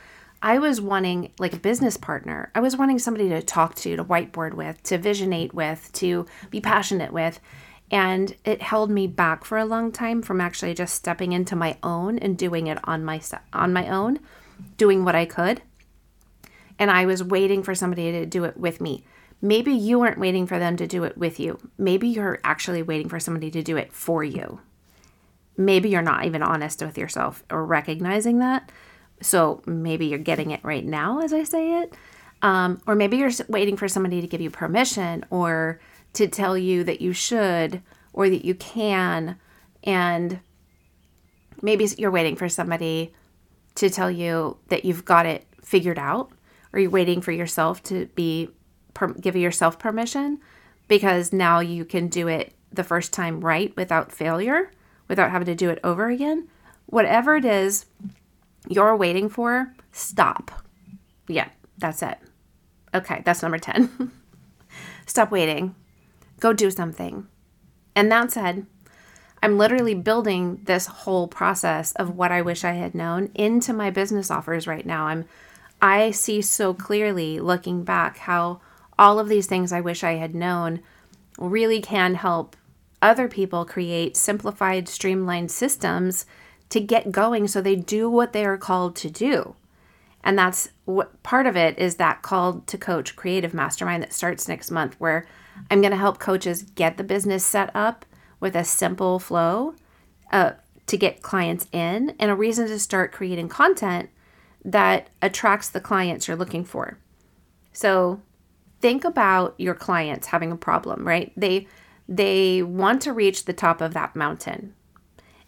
I 0.43 0.59
was 0.59 0.81
wanting 0.81 1.31
like 1.39 1.53
a 1.53 1.57
business 1.57 1.95
partner. 1.95 2.51
I 2.53 2.59
was 2.59 2.75
wanting 2.75 2.99
somebody 2.99 3.29
to 3.29 3.41
talk 3.41 3.75
to, 3.75 3.95
to 3.95 4.03
whiteboard 4.03 4.53
with, 4.53 4.83
to 4.83 4.97
visionate 4.97 5.53
with, 5.53 5.89
to 5.93 6.25
be 6.49 6.59
passionate 6.59 7.13
with. 7.13 7.39
And 7.89 8.35
it 8.43 8.61
held 8.61 8.91
me 8.91 9.07
back 9.07 9.45
for 9.45 9.57
a 9.57 9.63
long 9.63 9.89
time 9.89 10.21
from 10.21 10.41
actually 10.41 10.73
just 10.73 10.95
stepping 10.95 11.31
into 11.31 11.55
my 11.55 11.77
own 11.81 12.19
and 12.19 12.37
doing 12.37 12.67
it 12.67 12.77
on 12.83 13.05
my 13.05 13.21
on 13.53 13.71
my 13.71 13.87
own, 13.87 14.19
doing 14.75 15.05
what 15.05 15.15
I 15.15 15.25
could. 15.25 15.61
And 16.77 16.91
I 16.91 17.05
was 17.05 17.23
waiting 17.23 17.63
for 17.63 17.73
somebody 17.73 18.11
to 18.11 18.25
do 18.25 18.43
it 18.43 18.57
with 18.57 18.81
me. 18.81 19.05
Maybe 19.41 19.71
you 19.71 19.99
weren't 19.99 20.19
waiting 20.19 20.45
for 20.45 20.59
them 20.59 20.75
to 20.75 20.87
do 20.87 21.05
it 21.05 21.17
with 21.17 21.39
you. 21.39 21.57
Maybe 21.77 22.09
you're 22.09 22.39
actually 22.43 22.81
waiting 22.83 23.07
for 23.07 23.19
somebody 23.19 23.49
to 23.51 23.63
do 23.63 23.77
it 23.77 23.93
for 23.93 24.25
you. 24.25 24.59
Maybe 25.55 25.89
you're 25.89 26.01
not 26.01 26.25
even 26.25 26.43
honest 26.43 26.81
with 26.81 26.97
yourself 26.97 27.45
or 27.49 27.65
recognizing 27.65 28.39
that. 28.39 28.69
So 29.21 29.61
maybe 29.65 30.07
you're 30.07 30.19
getting 30.19 30.51
it 30.51 30.63
right 30.63 30.85
now 30.85 31.21
as 31.21 31.33
I 31.33 31.43
say 31.43 31.81
it. 31.81 31.93
Um, 32.41 32.81
or 32.85 32.95
maybe 32.95 33.17
you're 33.17 33.31
waiting 33.47 33.77
for 33.77 33.87
somebody 33.87 34.19
to 34.19 34.27
give 34.27 34.41
you 34.41 34.49
permission 34.49 35.25
or 35.29 35.79
to 36.13 36.27
tell 36.27 36.57
you 36.57 36.83
that 36.83 37.01
you 37.01 37.13
should 37.13 37.81
or 38.11 38.29
that 38.29 38.45
you 38.45 38.53
can. 38.55 39.37
And 39.83 40.39
maybe 41.61 41.87
you're 41.97 42.11
waiting 42.11 42.35
for 42.35 42.49
somebody 42.49 43.13
to 43.75 43.89
tell 43.89 44.11
you 44.11 44.57
that 44.67 44.85
you've 44.85 45.05
got 45.05 45.25
it 45.25 45.47
figured 45.61 45.97
out, 45.97 46.31
or 46.71 46.79
you're 46.79 46.91
waiting 46.91 47.21
for 47.21 47.31
yourself 47.31 47.81
to 47.83 48.05
be 48.07 48.49
per- 48.93 49.13
give 49.13 49.35
yourself 49.35 49.79
permission 49.79 50.39
because 50.87 51.33
now 51.33 51.59
you 51.59 51.85
can 51.85 52.07
do 52.07 52.27
it 52.27 52.53
the 52.71 52.83
first 52.83 53.13
time 53.13 53.39
right 53.39 53.75
without 53.75 54.11
failure, 54.11 54.71
without 55.07 55.31
having 55.31 55.45
to 55.45 55.55
do 55.55 55.69
it 55.69 55.79
over 55.83 56.09
again. 56.09 56.47
Whatever 56.87 57.37
it 57.37 57.45
is 57.45 57.85
you're 58.67 58.95
waiting 58.95 59.29
for, 59.29 59.73
stop. 59.91 60.51
Yeah, 61.27 61.49
that's 61.77 62.01
it. 62.01 62.17
Okay, 62.93 63.21
that's 63.25 63.41
number 63.41 63.57
10. 63.57 64.11
stop 65.05 65.31
waiting. 65.31 65.75
Go 66.39 66.53
do 66.53 66.69
something. 66.71 67.27
And 67.95 68.11
that 68.11 68.31
said, 68.31 68.65
I'm 69.41 69.57
literally 69.57 69.93
building 69.93 70.61
this 70.63 70.85
whole 70.85 71.27
process 71.27 71.91
of 71.93 72.15
what 72.15 72.31
I 72.31 72.41
wish 72.41 72.63
I 72.63 72.71
had 72.71 72.95
known 72.95 73.29
into 73.35 73.73
my 73.73 73.89
business 73.89 74.31
offers 74.31 74.67
right 74.67 74.85
now. 74.85 75.07
I'm 75.07 75.25
I 75.81 76.11
see 76.11 76.41
so 76.41 76.73
clearly 76.73 77.41
looking 77.41 77.83
back 77.83 78.19
how 78.19 78.61
all 78.97 79.19
of 79.19 79.27
these 79.27 79.47
things 79.47 79.73
I 79.73 79.81
wish 79.81 80.01
I 80.01 80.13
had 80.13 80.33
known 80.33 80.81
really 81.37 81.81
can 81.81 82.15
help 82.15 82.55
other 83.01 83.27
people 83.27 83.65
create 83.65 84.15
simplified, 84.15 84.87
streamlined 84.87 85.51
systems 85.51 86.25
to 86.73 86.79
get 86.79 87.11
going 87.11 87.47
so 87.47 87.61
they 87.61 87.75
do 87.75 88.09
what 88.09 88.33
they 88.33 88.43
are 88.43 88.57
called 88.57 88.95
to 88.95 89.07
do. 89.07 89.55
And 90.23 90.35
that's 90.35 90.69
what 90.85 91.21
part 91.21 91.45
of 91.45 91.55
it 91.55 91.77
is 91.77 91.97
that 91.97 92.23
called 92.23 92.65
to 92.65 92.79
coach 92.79 93.15
creative 93.15 93.53
mastermind 93.53 94.01
that 94.01 94.11
starts 94.11 94.47
next 94.47 94.71
month, 94.71 94.95
where 94.97 95.27
I'm 95.69 95.81
going 95.81 95.91
to 95.91 95.97
help 95.97 96.17
coaches 96.17 96.63
get 96.63 96.97
the 96.97 97.03
business 97.03 97.45
set 97.45 97.69
up 97.75 98.07
with 98.39 98.55
a 98.55 98.63
simple 98.63 99.19
flow 99.19 99.75
uh, 100.31 100.53
to 100.87 100.97
get 100.97 101.21
clients 101.21 101.67
in 101.71 102.15
and 102.19 102.31
a 102.31 102.35
reason 102.35 102.67
to 102.67 102.79
start 102.79 103.11
creating 103.11 103.49
content 103.49 104.09
that 104.65 105.11
attracts 105.21 105.69
the 105.69 105.79
clients 105.79 106.27
you're 106.27 106.35
looking 106.35 106.65
for. 106.65 106.97
So 107.71 108.19
think 108.81 109.03
about 109.03 109.53
your 109.59 109.75
clients 109.75 110.25
having 110.25 110.51
a 110.51 110.57
problem, 110.57 111.07
right? 111.07 111.31
They 111.37 111.67
they 112.09 112.63
want 112.63 113.03
to 113.03 113.13
reach 113.13 113.45
the 113.45 113.53
top 113.53 113.79
of 113.79 113.93
that 113.93 114.15
mountain. 114.15 114.73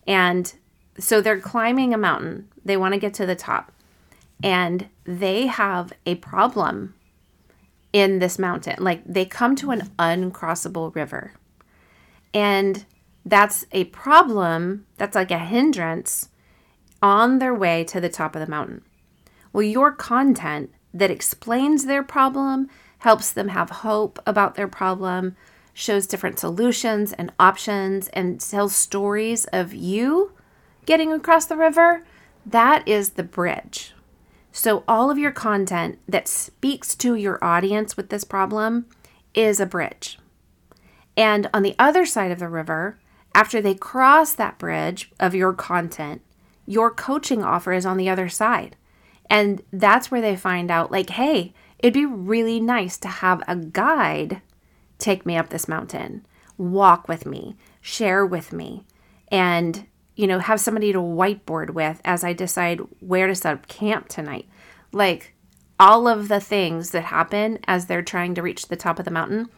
And 0.05 0.53
so 0.97 1.21
they're 1.21 1.39
climbing 1.39 1.93
a 1.93 1.97
mountain. 1.97 2.47
They 2.63 2.77
want 2.77 2.93
to 2.93 2.99
get 2.99 3.13
to 3.15 3.25
the 3.25 3.35
top. 3.35 3.71
And 4.43 4.89
they 5.05 5.47
have 5.47 5.93
a 6.05 6.15
problem 6.15 6.93
in 7.93 8.19
this 8.19 8.37
mountain. 8.37 8.83
Like 8.83 9.01
they 9.05 9.25
come 9.25 9.55
to 9.57 9.71
an 9.71 9.91
uncrossable 9.97 10.93
river. 10.95 11.33
And 12.33 12.85
that's 13.25 13.65
a 13.71 13.85
problem, 13.85 14.85
that's 14.97 15.15
like 15.15 15.31
a 15.31 15.39
hindrance 15.39 16.29
on 17.01 17.39
their 17.39 17.53
way 17.53 17.83
to 17.85 17.99
the 17.99 18.09
top 18.09 18.35
of 18.35 18.41
the 18.41 18.49
mountain. 18.49 18.83
Well, 19.51 19.63
your 19.63 19.91
content 19.91 20.71
that 20.93 21.11
explains 21.11 21.85
their 21.85 22.03
problem, 22.03 22.69
helps 22.99 23.31
them 23.31 23.49
have 23.49 23.69
hope 23.69 24.19
about 24.25 24.55
their 24.55 24.67
problem, 24.67 25.35
shows 25.73 26.07
different 26.07 26.39
solutions 26.39 27.13
and 27.13 27.31
options, 27.39 28.07
and 28.09 28.39
tells 28.39 28.75
stories 28.75 29.45
of 29.45 29.73
you 29.73 30.31
getting 30.85 31.11
across 31.11 31.45
the 31.45 31.57
river, 31.57 32.03
that 32.45 32.87
is 32.87 33.11
the 33.11 33.23
bridge. 33.23 33.93
So, 34.51 34.83
all 34.87 35.11
of 35.11 35.17
your 35.17 35.31
content 35.31 35.99
that 36.07 36.27
speaks 36.27 36.95
to 36.95 37.15
your 37.15 37.43
audience 37.43 37.97
with 37.97 38.09
this 38.09 38.23
problem 38.23 38.85
is 39.33 39.59
a 39.59 39.65
bridge. 39.65 40.17
And 41.17 41.49
on 41.53 41.61
the 41.61 41.75
other 41.77 42.05
side 42.05 42.31
of 42.31 42.39
the 42.39 42.47
river, 42.47 42.97
after 43.33 43.61
they 43.61 43.75
cross 43.75 44.33
that 44.33 44.57
bridge 44.57 45.11
of 45.19 45.35
your 45.35 45.53
content, 45.53 46.21
your 46.65 46.89
coaching 46.89 47.43
offer 47.43 47.73
is 47.73 47.85
on 47.85 47.97
the 47.97 48.09
other 48.09 48.29
side. 48.29 48.75
And 49.29 49.61
that's 49.73 50.09
where 50.09 50.21
they 50.21 50.35
find 50.35 50.71
out, 50.71 50.91
like, 50.91 51.09
hey, 51.09 51.53
it'd 51.79 51.93
be 51.93 52.05
really 52.05 52.59
nice 52.59 52.97
to 52.99 53.07
have 53.07 53.43
a 53.47 53.55
guide 53.55 54.41
take 54.97 55.25
me 55.25 55.35
up 55.35 55.49
this 55.49 55.67
mountain, 55.67 56.25
walk 56.57 57.07
with 57.07 57.25
me, 57.25 57.55
share 57.81 58.25
with 58.25 58.53
me, 58.53 58.85
and, 59.29 59.85
you 60.15 60.27
know, 60.27 60.39
have 60.39 60.59
somebody 60.59 60.93
to 60.93 60.99
whiteboard 60.99 61.71
with 61.71 62.01
as 62.05 62.23
I 62.23 62.33
decide 62.33 62.81
where 62.99 63.27
to 63.27 63.35
set 63.35 63.53
up 63.53 63.67
camp 63.67 64.07
tonight. 64.07 64.47
Like, 64.91 65.33
all 65.79 66.07
of 66.07 66.29
the 66.29 66.39
things 66.39 66.91
that 66.91 67.05
happen 67.05 67.59
as 67.67 67.85
they're 67.85 68.01
trying 68.01 68.33
to 68.35 68.41
reach 68.41 68.67
the 68.67 68.77
top 68.77 68.97
of 68.97 69.05
the 69.05 69.11
mountain, 69.11 69.49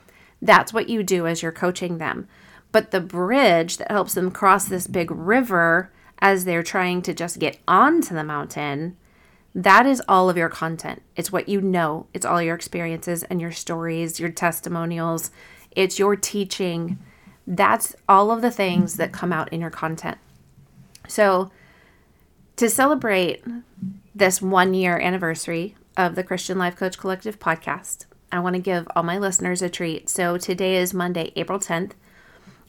that's 0.41 0.73
what 0.73 0.89
you 0.89 1.03
do 1.03 1.27
as 1.27 1.43
you're 1.43 1.51
coaching 1.51 1.99
them. 1.99 2.27
But 2.71 2.91
the 2.91 3.01
bridge 3.01 3.77
that 3.77 3.91
helps 3.91 4.15
them 4.15 4.31
cross 4.31 4.65
this 4.65 4.87
big 4.87 5.11
river 5.11 5.91
as 6.19 6.45
they're 6.45 6.63
trying 6.63 7.03
to 7.03 7.13
just 7.13 7.39
get 7.39 7.59
onto 7.67 8.15
the 8.15 8.23
mountain 8.23 8.97
that 9.57 9.87
is 9.87 10.03
all 10.07 10.29
of 10.29 10.37
your 10.37 10.49
content. 10.49 11.01
It's 11.15 11.31
what 11.31 11.49
you 11.49 11.59
know, 11.61 12.05
it's 12.13 12.27
all 12.27 12.39
your 12.39 12.53
experiences 12.53 13.23
and 13.23 13.41
your 13.41 13.51
stories, 13.51 14.19
your 14.19 14.29
testimonials, 14.29 15.31
it's 15.71 15.97
your 15.97 16.15
teaching. 16.15 16.99
That's 17.47 17.95
all 18.07 18.29
of 18.29 18.43
the 18.43 18.51
things 18.51 18.97
that 18.97 19.11
come 19.11 19.33
out 19.33 19.51
in 19.51 19.59
your 19.59 19.71
content. 19.71 20.19
So, 21.07 21.51
to 22.57 22.69
celebrate 22.69 23.43
this 24.15 24.41
one 24.41 24.73
year 24.73 24.97
anniversary 24.99 25.75
of 25.95 26.15
the 26.15 26.23
Christian 26.23 26.57
Life 26.57 26.75
Coach 26.75 26.97
Collective 26.97 27.39
podcast, 27.39 28.05
I 28.31 28.39
want 28.39 28.55
to 28.55 28.61
give 28.61 28.87
all 28.95 29.03
my 29.03 29.17
listeners 29.17 29.61
a 29.61 29.69
treat. 29.69 30.09
So, 30.09 30.37
today 30.37 30.77
is 30.77 30.93
Monday, 30.93 31.31
April 31.35 31.59
10th. 31.59 31.91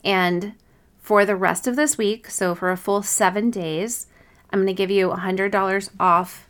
And 0.05 0.55
for 0.98 1.24
the 1.24 1.37
rest 1.37 1.66
of 1.66 1.77
this 1.77 1.96
week, 1.96 2.31
so 2.31 2.55
for 2.55 2.70
a 2.70 2.77
full 2.77 3.03
seven 3.03 3.51
days, 3.51 4.07
I'm 4.51 4.61
going 4.61 4.66
to 4.66 4.74
give 4.74 4.90
you 4.90 5.09
$100 5.09 5.90
off 5.98 6.48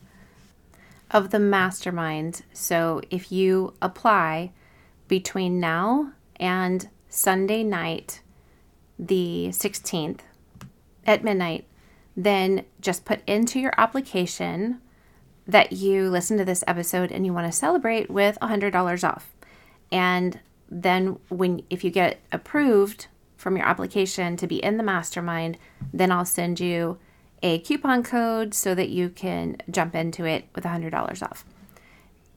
of 1.11 1.31
the 1.31 1.39
mastermind. 1.39 2.43
So 2.53 3.01
if 3.11 3.33
you 3.33 3.75
apply 3.81 4.53
between 5.07 5.61
now 5.61 6.13
and 6.37 6.89
Sunday 7.09 7.63
night, 7.63 8.21
the 8.99 9.49
16th 9.51 10.21
at 11.07 11.25
midnight, 11.25 11.67
then 12.19 12.65
just 12.81 13.05
put 13.05 13.23
into 13.29 13.61
your 13.61 13.73
application 13.79 14.81
that 15.47 15.73
you 15.73 16.11
listen 16.11 16.37
to 16.37 16.45
this 16.45 16.65
episode 16.67 17.13
and 17.13 17.25
you 17.25 17.33
want 17.33 17.47
to 17.47 17.57
celebrate 17.57 18.11
with 18.11 18.37
$100 18.43 19.09
off. 19.09 19.33
And 19.93 20.41
then 20.69 21.19
when 21.29 21.63
if 21.71 21.85
you 21.85 21.91
get 21.91 22.19
approved 22.33 23.07
from 23.37 23.57
your 23.57 23.65
application 23.65 24.37
to 24.37 24.49
be 24.49 24.63
in 24.63 24.79
the 24.79 24.83
mastermind, 24.83 25.59
then 25.93 26.11
I'll 26.11 26.25
send 26.25 26.59
you 26.59 26.99
a 27.41 27.61
coupon 27.61 28.03
code 28.03 28.53
so 28.53 28.75
that 28.75 28.89
you 28.89 29.11
can 29.11 29.57
jump 29.71 29.95
into 29.95 30.25
it 30.25 30.47
with 30.57 30.65
$100 30.65 31.23
off. 31.23 31.45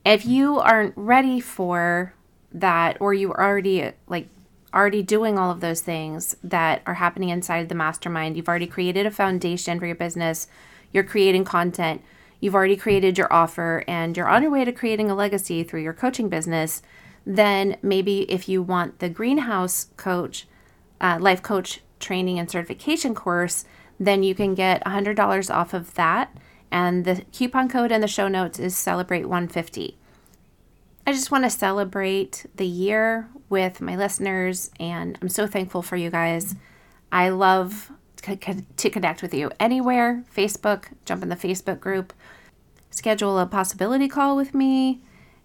If 0.06 0.28
you 0.28 0.60
aren't 0.60 0.94
ready 0.96 1.40
for 1.40 2.14
that 2.54 2.98
or 3.02 3.16
you 3.16 3.34
already 3.34 3.92
like 4.08 4.28
already 4.74 5.04
doing 5.04 5.38
all 5.38 5.52
of 5.52 5.60
those 5.60 5.82
things 5.82 6.36
that 6.44 6.82
are 6.86 6.96
happening 6.96 7.30
inside 7.30 7.70
the 7.70 7.76
mastermind, 7.76 8.38
you've 8.38 8.48
already 8.48 8.68
created 8.68 9.06
a 9.06 9.12
foundation 9.12 9.80
for 9.80 9.86
your 9.86 9.96
business, 9.96 10.48
you're 10.92 11.04
creating 11.04 11.44
content, 11.44 12.02
you've 12.40 12.56
already 12.56 12.78
created 12.78 13.18
your 13.18 13.32
offer 13.32 13.84
and 13.88 14.16
you're 14.16 14.30
on 14.30 14.42
your 14.42 14.52
way 14.52 14.66
to 14.66 14.72
creating 14.72 15.10
a 15.10 15.16
legacy 15.16 15.64
through 15.64 15.82
your 15.82 15.94
coaching 15.94 16.30
business, 16.30 16.82
then 17.26 17.78
maybe 17.82 18.22
if 18.32 18.50
you 18.50 18.62
want 18.62 19.00
the 19.00 19.10
greenhouse 19.10 19.88
coach 19.98 20.48
uh, 21.00 21.18
life 21.20 21.42
coach 21.42 21.82
training 22.00 22.40
and 22.40 22.50
certification 22.50 23.14
course, 23.14 23.66
then 24.00 24.24
you 24.24 24.34
can 24.34 24.56
get 24.56 24.84
$100 24.86 25.54
off 25.54 25.74
of 25.74 25.94
that. 25.94 26.36
And 26.72 27.06
the 27.06 27.24
coupon 27.32 27.70
code 27.70 27.92
in 27.92 28.02
the 28.02 28.08
show 28.08 28.28
notes 28.28 28.58
is 28.58 28.76
Celebrate 28.76 29.26
150. 29.26 29.98
I 31.06 31.14
just 31.14 31.32
want 31.32 31.44
to 31.46 31.50
celebrate 31.50 32.46
the 32.56 32.66
year 32.66 33.28
with 33.50 33.82
my 33.82 33.96
listeners, 33.96 34.70
and 34.80 35.18
I'm 35.22 35.30
so 35.30 35.48
thankful 35.48 35.82
for 35.82 35.96
you 35.96 36.10
guys. 36.10 36.56
I 37.12 37.30
love 37.30 37.92
to 38.18 38.38
connect 38.90 39.22
with 39.22 39.34
you 39.34 39.52
anywhere 39.60 40.24
Facebook, 40.34 40.86
jump 41.06 41.24
in 41.24 41.30
the 41.30 41.36
Facebook 41.36 41.80
group, 41.80 42.14
schedule 42.92 43.40
a 43.40 43.48
possibility 43.48 44.08
call 44.08 44.36
with 44.36 44.54
me, 44.54 45.02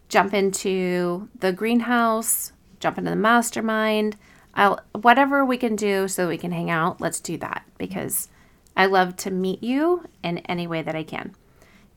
jump 0.09 0.35
into 0.35 1.29
the 1.39 1.53
greenhouse, 1.53 2.53
jump 2.79 2.99
into 2.99 3.11
the 3.11 3.17
mastermind. 3.17 4.17
I'll 4.55 4.81
whatever 4.93 5.45
we 5.45 5.57
can 5.57 5.75
do 5.75 6.07
so 6.07 6.29
we 6.29 6.39
can 6.39 6.53
hang 6.53 6.71
out, 6.71 7.01
let's 7.01 7.19
do 7.21 7.39
that 7.39 7.65
because 7.79 8.29
I 8.77 8.87
love 8.87 9.17
to 9.17 9.31
meet 9.31 9.63
you 9.63 10.05
in 10.23 10.39
any 10.39 10.67
way 10.67 10.83
that 10.83 10.95
I 10.95 11.03
can. 11.03 11.35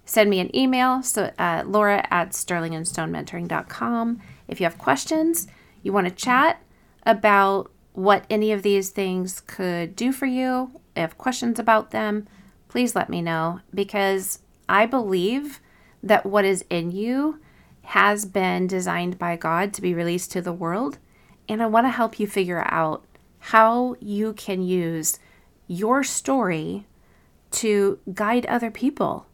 Send 0.09 0.31
me 0.31 0.39
an 0.39 0.55
email, 0.55 1.03
so 1.03 1.31
uh, 1.37 1.61
laura 1.67 2.03
at 2.09 2.31
sterlingandstonementoring.com. 2.31 4.19
If 4.47 4.59
you 4.59 4.63
have 4.63 4.79
questions, 4.79 5.45
you 5.83 5.93
want 5.93 6.07
to 6.07 6.15
chat 6.15 6.63
about 7.03 7.69
what 7.93 8.25
any 8.27 8.51
of 8.51 8.63
these 8.63 8.89
things 8.89 9.39
could 9.39 9.95
do 9.95 10.11
for 10.11 10.25
you, 10.25 10.71
if 10.95 11.15
questions 11.19 11.59
about 11.59 11.91
them, 11.91 12.27
please 12.69 12.95
let 12.95 13.11
me 13.11 13.21
know 13.21 13.59
because 13.71 14.39
I 14.67 14.87
believe 14.87 15.59
that 16.01 16.25
what 16.25 16.43
is 16.43 16.65
in 16.71 16.89
you 16.89 17.39
has 17.83 18.25
been 18.25 18.65
designed 18.65 19.19
by 19.19 19.35
God 19.35 19.75
to 19.75 19.81
be 19.81 19.93
released 19.93 20.31
to 20.31 20.41
the 20.41 20.51
world. 20.51 20.97
And 21.47 21.61
I 21.61 21.67
want 21.67 21.85
to 21.85 21.91
help 21.91 22.19
you 22.19 22.25
figure 22.25 22.65
out 22.65 23.05
how 23.37 23.95
you 23.99 24.33
can 24.33 24.63
use 24.63 25.19
your 25.67 26.03
story 26.03 26.87
to 27.51 27.99
guide 28.11 28.47
other 28.47 28.71
people. 28.71 29.27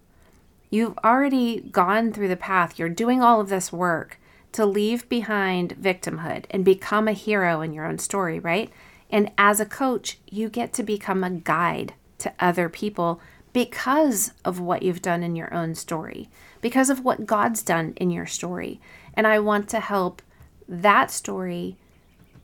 You've 0.75 0.97
already 1.05 1.61
gone 1.61 2.11
through 2.11 2.27
the 2.27 2.35
path, 2.35 2.77
you're 2.77 2.89
doing 2.89 3.21
all 3.21 3.39
of 3.39 3.47
this 3.47 3.71
work 3.71 4.19
to 4.51 4.65
leave 4.65 5.07
behind 5.07 5.77
victimhood 5.81 6.43
and 6.49 6.65
become 6.65 7.07
a 7.07 7.13
hero 7.13 7.61
in 7.61 7.71
your 7.71 7.85
own 7.85 7.97
story, 7.97 8.39
right? 8.39 8.69
And 9.09 9.31
as 9.37 9.61
a 9.61 9.65
coach, 9.65 10.19
you 10.29 10.49
get 10.49 10.73
to 10.73 10.83
become 10.83 11.23
a 11.23 11.29
guide 11.29 11.93
to 12.17 12.33
other 12.41 12.67
people 12.67 13.21
because 13.53 14.33
of 14.43 14.59
what 14.59 14.83
you've 14.83 15.01
done 15.01 15.23
in 15.23 15.37
your 15.37 15.53
own 15.53 15.75
story, 15.75 16.27
because 16.59 16.89
of 16.89 17.05
what 17.05 17.25
God's 17.25 17.63
done 17.63 17.93
in 17.95 18.11
your 18.11 18.25
story. 18.25 18.81
And 19.13 19.25
I 19.25 19.39
want 19.39 19.69
to 19.69 19.79
help 19.79 20.21
that 20.67 21.09
story 21.09 21.77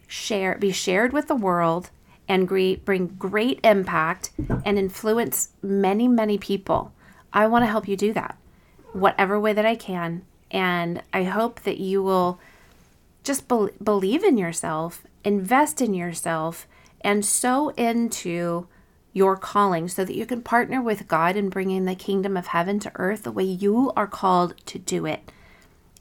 share 0.08 0.58
be 0.58 0.72
shared 0.72 1.12
with 1.12 1.28
the 1.28 1.36
world 1.36 1.90
and 2.30 2.48
bring 2.48 3.08
great 3.20 3.60
impact 3.62 4.32
and 4.64 4.80
influence 4.80 5.50
many, 5.62 6.08
many 6.08 6.38
people. 6.38 6.94
I 7.34 7.48
want 7.48 7.64
to 7.64 7.68
help 7.68 7.88
you 7.88 7.96
do 7.96 8.14
that, 8.14 8.38
whatever 8.94 9.40
way 9.40 9.54
that 9.54 9.66
I 9.66 9.76
can. 9.76 10.24
And 10.50 11.02
I 11.14 11.24
hope 11.24 11.62
that 11.62 11.80
you 11.80 12.04
will 12.04 12.40
just 13.24 13.48
be- 13.48 13.70
believe 13.82 14.24
in 14.24 14.38
yourself, 14.38 15.04
invest 15.24 15.82
in 15.82 15.94
yourself, 15.94 16.68
and 17.02 17.26
sow 17.26 17.70
into 17.70 18.68
your 19.14 19.36
calling 19.36 19.88
so 19.88 20.06
that 20.06 20.16
you 20.16 20.26
can 20.26 20.42
partner 20.42 20.82
with 20.82 21.08
God 21.08 21.36
in 21.36 21.50
bringing 21.50 21.86
the 21.86 21.96
kingdom 21.96 22.38
of 22.38 22.48
heaven 22.48 22.80
to 22.80 22.92
earth 22.96 23.24
the 23.24 23.32
way 23.32 23.44
you 23.44 23.92
are 23.96 24.08
called 24.08 24.56
to 24.68 24.80
do 24.80 25.06
it 25.06 25.32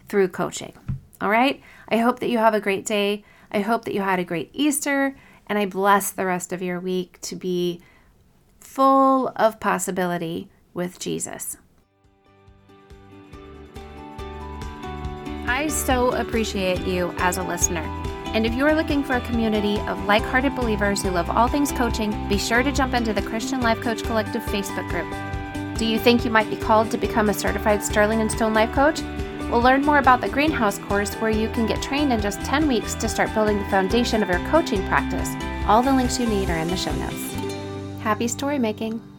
through 0.08 0.28
coaching. 0.28 0.72
All 1.20 1.30
right? 1.30 1.60
I 1.88 1.98
hope 1.98 2.20
that 2.20 2.30
you 2.30 2.38
have 2.38 2.54
a 2.54 2.60
great 2.60 2.86
day. 2.86 3.24
I 3.52 3.60
hope 3.60 3.84
that 3.84 3.94
you 3.94 4.00
had 4.00 4.20
a 4.20 4.24
great 4.24 4.50
Easter, 4.52 5.16
and 5.48 5.58
I 5.58 5.66
bless 5.66 6.10
the 6.10 6.26
rest 6.26 6.52
of 6.52 6.62
your 6.62 6.78
week 6.78 7.20
to 7.22 7.34
be 7.34 7.80
full 8.60 9.32
of 9.34 9.58
possibility 9.58 10.48
with 10.74 10.98
Jesus. 10.98 11.56
I 15.46 15.66
so 15.68 16.12
appreciate 16.12 16.86
you 16.86 17.12
as 17.18 17.36
a 17.36 17.42
listener. 17.42 17.82
And 18.26 18.46
if 18.46 18.54
you 18.54 18.64
are 18.64 18.74
looking 18.74 19.02
for 19.02 19.16
a 19.16 19.20
community 19.22 19.80
of 19.80 20.04
like 20.04 20.22
hearted 20.22 20.54
believers 20.54 21.02
who 21.02 21.10
love 21.10 21.28
all 21.28 21.48
things 21.48 21.72
coaching, 21.72 22.12
be 22.28 22.38
sure 22.38 22.62
to 22.62 22.70
jump 22.70 22.94
into 22.94 23.12
the 23.12 23.22
Christian 23.22 23.60
Life 23.60 23.80
Coach 23.80 24.04
Collective 24.04 24.42
Facebook 24.42 24.88
group. 24.88 25.76
Do 25.76 25.84
you 25.84 25.98
think 25.98 26.24
you 26.24 26.30
might 26.30 26.48
be 26.48 26.56
called 26.56 26.90
to 26.92 26.98
become 26.98 27.28
a 27.28 27.34
certified 27.34 27.82
Sterling 27.82 28.20
and 28.20 28.30
Stone 28.30 28.54
Life 28.54 28.72
Coach? 28.72 29.00
We'll 29.50 29.60
learn 29.60 29.84
more 29.84 29.98
about 29.98 30.20
the 30.20 30.28
Greenhouse 30.28 30.78
course 30.78 31.14
where 31.14 31.30
you 31.30 31.48
can 31.48 31.66
get 31.66 31.82
trained 31.82 32.12
in 32.12 32.20
just 32.20 32.40
10 32.42 32.68
weeks 32.68 32.94
to 32.94 33.08
start 33.08 33.34
building 33.34 33.58
the 33.58 33.68
foundation 33.70 34.22
of 34.22 34.28
your 34.28 34.38
coaching 34.50 34.86
practice. 34.86 35.30
All 35.66 35.82
the 35.82 35.92
links 35.92 36.20
you 36.20 36.26
need 36.26 36.48
are 36.48 36.58
in 36.58 36.68
the 36.68 36.76
show 36.76 36.92
notes. 36.92 37.34
Happy 38.00 38.28
story 38.28 38.60
making! 38.60 39.09